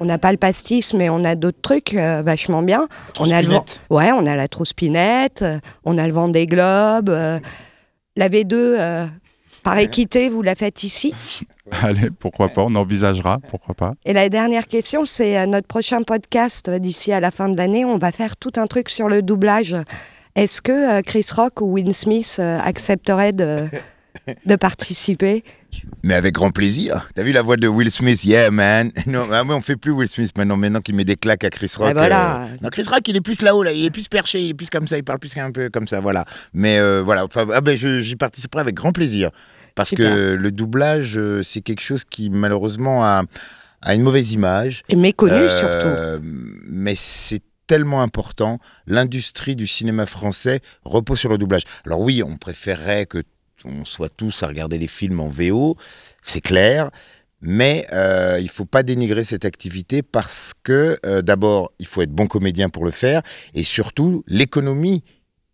On 0.00 0.04
n'a 0.04 0.18
pas 0.18 0.32
le 0.32 0.36
pastis, 0.36 0.94
mais 0.94 1.10
on 1.10 1.22
a 1.22 1.36
d'autres 1.36 1.60
trucs 1.62 1.94
vachement 1.94 2.62
bien. 2.62 2.88
On 3.20 3.30
a 3.30 3.40
le. 3.40 3.50
Ouais, 3.88 4.10
on 4.10 4.26
a 4.26 4.34
la 4.34 4.48
Trouspinette, 4.48 5.44
on 5.84 5.98
a 5.98 6.08
le 6.08 6.12
vent 6.12 6.28
des 6.28 6.48
globes. 6.48 7.16
la 8.16 8.28
V2, 8.28 8.52
euh, 8.52 9.06
par 9.62 9.78
équité, 9.78 10.28
vous 10.28 10.42
la 10.42 10.54
faites 10.54 10.82
ici. 10.82 11.14
Allez, 11.82 12.10
pourquoi 12.10 12.48
pas, 12.48 12.62
on 12.62 12.74
envisagera, 12.74 13.38
pourquoi 13.48 13.74
pas. 13.74 13.94
Et 14.04 14.12
la 14.12 14.28
dernière 14.28 14.66
question, 14.66 15.04
c'est 15.04 15.38
euh, 15.38 15.46
notre 15.46 15.66
prochain 15.66 16.02
podcast 16.02 16.68
euh, 16.68 16.78
d'ici 16.78 17.12
à 17.12 17.20
la 17.20 17.30
fin 17.30 17.48
de 17.48 17.56
l'année. 17.56 17.84
On 17.84 17.96
va 17.96 18.12
faire 18.12 18.36
tout 18.36 18.52
un 18.56 18.66
truc 18.66 18.88
sur 18.88 19.08
le 19.08 19.22
doublage. 19.22 19.76
Est-ce 20.34 20.60
que 20.62 20.98
euh, 20.98 21.02
Chris 21.02 21.26
Rock 21.34 21.60
ou 21.60 21.66
Will 21.66 21.94
Smith 21.94 22.40
accepteraient 22.40 23.32
de, 23.32 23.68
de 24.46 24.56
participer 24.56 25.42
Mais 26.02 26.14
avec 26.14 26.34
grand 26.34 26.50
plaisir. 26.50 27.08
T'as 27.14 27.22
vu 27.22 27.32
la 27.32 27.42
voix 27.42 27.56
de 27.56 27.66
Will 27.68 27.90
Smith? 27.90 28.24
Yeah, 28.24 28.50
man. 28.50 28.92
Non, 29.06 29.28
ah, 29.32 29.42
on 29.46 29.60
fait 29.62 29.76
plus 29.76 29.90
Will 29.92 30.08
Smith 30.08 30.30
maintenant. 30.36 30.56
Maintenant 30.56 30.80
qu'il 30.80 30.94
met 30.94 31.04
des 31.04 31.16
claques 31.16 31.44
à 31.44 31.50
Chris 31.50 31.72
Rock. 31.76 31.88
Ah, 31.90 31.92
voilà. 31.94 32.42
euh, 32.44 32.46
Non, 32.60 32.68
Chris 32.70 32.84
Rock, 32.88 33.06
il 33.08 33.16
est 33.16 33.20
plus 33.20 33.42
là-haut, 33.42 33.62
là. 33.62 33.72
Il 33.72 33.84
est 33.84 33.90
plus 33.90 34.08
perché, 34.08 34.40
il 34.42 34.50
est 34.50 34.54
plus 34.54 34.70
comme 34.70 34.86
ça. 34.86 34.98
Il 34.98 35.04
parle 35.04 35.18
plus 35.18 35.36
un 35.36 35.50
peu 35.50 35.70
comme 35.70 35.88
ça, 35.88 36.00
voilà. 36.00 36.24
Mais 36.52 36.78
euh, 36.78 37.02
voilà. 37.02 37.24
Enfin, 37.24 37.46
ah, 37.52 37.60
ben, 37.60 37.76
j'y 37.76 38.16
participerai 38.16 38.60
avec 38.60 38.74
grand 38.74 38.92
plaisir. 38.92 39.30
Parce 39.74 39.88
Super. 39.90 40.10
que 40.10 40.32
le 40.34 40.50
doublage, 40.52 41.16
euh, 41.18 41.42
c'est 41.42 41.62
quelque 41.62 41.80
chose 41.80 42.04
qui, 42.04 42.28
malheureusement, 42.28 43.04
a, 43.04 43.22
a 43.80 43.94
une 43.94 44.02
mauvaise 44.02 44.32
image. 44.32 44.82
Et 44.90 44.96
méconnu 44.96 45.32
Euh, 45.34 46.18
Mais 46.22 46.94
c'est 46.96 47.40
tellement 47.66 48.02
important. 48.02 48.58
L'industrie 48.86 49.56
du 49.56 49.66
cinéma 49.66 50.04
français 50.04 50.60
repose 50.84 51.18
sur 51.18 51.30
le 51.30 51.38
doublage. 51.38 51.62
Alors 51.86 52.00
oui, 52.00 52.22
on 52.22 52.36
préférerait 52.36 53.06
que 53.06 53.22
on 53.64 53.84
soit 53.84 54.08
tous 54.08 54.42
à 54.42 54.46
regarder 54.46 54.78
les 54.78 54.86
films 54.88 55.20
en 55.20 55.28
VO, 55.28 55.76
c'est 56.22 56.40
clair. 56.40 56.90
Mais 57.44 57.86
euh, 57.92 58.38
il 58.40 58.48
faut 58.48 58.64
pas 58.66 58.84
dénigrer 58.84 59.24
cette 59.24 59.44
activité 59.44 60.02
parce 60.02 60.52
que 60.62 60.96
euh, 61.04 61.22
d'abord, 61.22 61.72
il 61.80 61.86
faut 61.86 62.00
être 62.02 62.12
bon 62.12 62.28
comédien 62.28 62.68
pour 62.68 62.84
le 62.84 62.92
faire 62.92 63.22
et 63.54 63.64
surtout 63.64 64.22
l'économie 64.28 65.02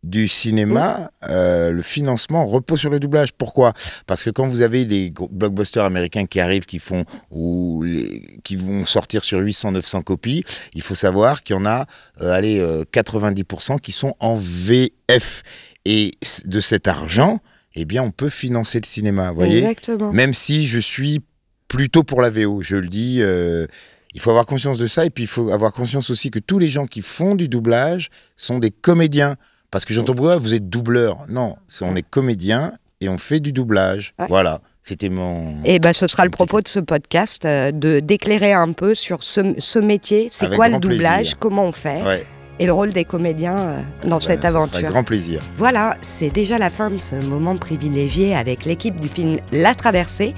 du 0.05 0.29
cinéma, 0.29 1.11
euh, 1.29 1.73
le 1.73 1.83
financement 1.83 2.47
repose 2.47 2.79
sur 2.79 2.91
le 2.91 3.01
doublage. 3.01 3.33
Pourquoi? 3.33 3.73
Parce 4.07 4.23
que 4.23 4.31
quand 4.31 4.47
vous 4.47 4.61
avez 4.61 4.85
des 4.85 5.13
blockbusters 5.31 5.83
américains 5.85 6.27
qui 6.27 6.39
arrivent, 6.41 6.67
qui 6.67 6.79
font 6.79 7.05
ou 7.31 7.83
les- 7.83 8.39
qui 8.45 8.55
vont 8.57 8.85
sortir 8.85 9.25
sur 9.25 9.39
800, 9.41 9.73
900 9.73 10.03
copies, 10.03 10.45
il 10.75 10.83
faut 10.83 10.95
savoir 10.95 11.43
qu'il 11.43 11.57
y 11.57 11.59
en 11.59 11.67
a, 11.67 11.87
euh, 12.21 12.31
allez, 12.33 12.61
euh, 12.61 12.85
90% 12.93 13.79
qui 13.79 13.91
sont 13.93 14.15
en 14.21 14.37
VF. 14.37 15.43
Et 15.85 16.13
de 16.45 16.61
cet 16.61 16.87
argent, 16.87 17.41
eh 17.81 17.85
bien, 17.85 18.03
on 18.03 18.11
peut 18.11 18.29
financer 18.29 18.81
le 18.81 18.87
cinéma. 18.87 19.31
Vous 19.31 19.37
voyez? 19.37 19.59
Exactement. 19.59 20.13
Même 20.13 20.35
si 20.35 20.67
je 20.67 20.79
suis 20.79 21.21
plutôt 21.69 22.03
pour 22.03 22.21
la 22.23 22.31
VO, 22.31 22.61
je 22.61 22.77
le 22.77 22.89
dis. 22.89 23.19
euh, 23.21 23.67
il 24.15 24.21
faut 24.21 24.31
avoir 24.31 24.47
conscience 24.47 24.79
de 24.79 24.87
ça 24.87 25.05
et 25.05 25.11
puis 25.11 25.25
il 25.25 25.29
faut 25.29 25.51
avoir 25.51 25.73
conscience 25.73 26.09
aussi 26.11 26.31
que 26.31 26.39
tous 26.39 26.59
les 26.59 26.69
gens 26.69 26.87
qui 26.87 27.03
font 27.03 27.35
du 27.35 27.47
doublage 27.47 28.11
sont 28.37 28.59
des 28.59 28.71
comédiens. 28.71 29.37
Parce 29.71 29.85
que 29.85 29.93
j'entends 29.93 30.15
beaucoup, 30.15 30.41
vous 30.41 30.55
êtes 30.55 30.69
doubleur. 30.71 31.27
Non, 31.29 31.57
on 31.83 31.95
est 31.95 32.03
comédien 32.03 32.73
et 33.03 33.09
on 33.09 33.19
fait 33.19 33.39
du 33.39 33.53
doublage. 33.53 34.15
Voilà, 34.29 34.63
c'était 34.83 35.11
mon. 35.11 35.63
Et 35.65 35.79
ben, 35.79 35.93
ce 35.93 36.07
sera 36.07 36.25
le 36.25 36.31
propos 36.31 36.63
de 36.63 36.69
ce 36.69 36.81
podcast, 36.81 37.45
euh, 37.45 37.71
de 37.71 38.01
d'éclairer 38.01 38.55
un 38.55 38.73
peu 38.73 38.95
sur 38.95 39.23
ce, 39.23 39.55
ce 39.59 39.79
métier. 39.79 40.29
C'est 40.31 40.55
quoi 40.55 40.71
le 40.71 40.79
doublage? 40.79 41.17
plaisir. 41.19 41.39
Comment 41.39 41.67
on 41.67 41.73
fait? 41.73 42.03
Ouais. 42.03 42.27
Et 42.61 42.67
le 42.67 42.73
rôle 42.73 42.93
des 42.93 43.05
comédiens 43.05 43.57
euh, 43.57 43.81
dans 44.05 44.21
cette 44.21 44.43
ça 44.43 44.49
sera 44.49 44.59
aventure. 44.59 44.79
avec 44.79 44.91
grand 44.91 45.05
plaisir. 45.05 45.41
Voilà, 45.57 45.97
c'est 46.01 46.31
déjà 46.31 46.59
la 46.59 46.71
fin 46.71 46.91
de 46.91 46.99
ce 46.99 47.15
moment 47.15 47.57
privilégié 47.57 48.35
avec 48.35 48.65
l'équipe 48.65 49.01
du 49.01 49.09
film 49.09 49.37
La 49.53 49.75
Traversée. 49.75 50.35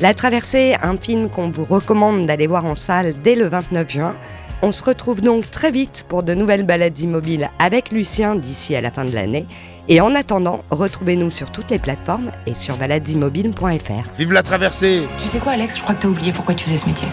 La 0.00 0.14
Traversée, 0.14 0.74
un 0.82 0.96
film 0.96 1.28
qu'on 1.28 1.50
vous 1.50 1.64
recommande 1.64 2.26
d'aller 2.26 2.46
voir 2.46 2.64
en 2.64 2.74
salle 2.74 3.14
dès 3.22 3.34
le 3.34 3.46
29 3.48 3.90
juin. 3.90 4.14
On 4.62 4.72
se 4.72 4.82
retrouve 4.84 5.22
donc 5.22 5.50
très 5.50 5.70
vite 5.70 6.04
pour 6.08 6.22
de 6.22 6.34
nouvelles 6.34 6.66
balades 6.66 6.98
immobiles 6.98 7.48
avec 7.58 7.90
Lucien 7.92 8.34
d'ici 8.34 8.74
à 8.76 8.80
la 8.82 8.90
fin 8.90 9.04
de 9.04 9.14
l'année. 9.14 9.46
Et 9.88 10.00
en 10.00 10.14
attendant, 10.14 10.62
retrouvez-nous 10.70 11.30
sur 11.30 11.50
toutes 11.50 11.70
les 11.70 11.78
plateformes 11.78 12.30
et 12.46 12.54
sur 12.54 12.76
baladesimmobiles.fr. 12.76 14.10
Vive 14.18 14.32
la 14.32 14.42
traversée 14.42 15.02
Tu 15.18 15.26
sais 15.26 15.38
quoi, 15.38 15.52
Alex? 15.52 15.76
Je 15.78 15.82
crois 15.82 15.94
que 15.94 16.02
t'as 16.02 16.08
oublié 16.08 16.32
pourquoi 16.32 16.54
tu 16.54 16.64
faisais 16.64 16.76
ce 16.76 16.86
métier. 16.86 17.08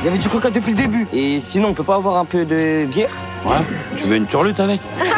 Il 0.00 0.04
y 0.04 0.08
avait 0.08 0.18
du 0.18 0.28
coca 0.28 0.50
depuis 0.50 0.70
le 0.72 0.76
début. 0.76 1.08
Et 1.12 1.40
sinon, 1.40 1.68
on 1.68 1.74
peut 1.74 1.82
pas 1.82 1.96
avoir 1.96 2.16
un 2.16 2.24
peu 2.24 2.44
de 2.44 2.84
bière 2.86 3.10
Ouais, 3.44 3.56
tu 3.96 4.04
veux 4.04 4.16
une 4.16 4.26
turlute 4.26 4.60
avec? 4.60 4.80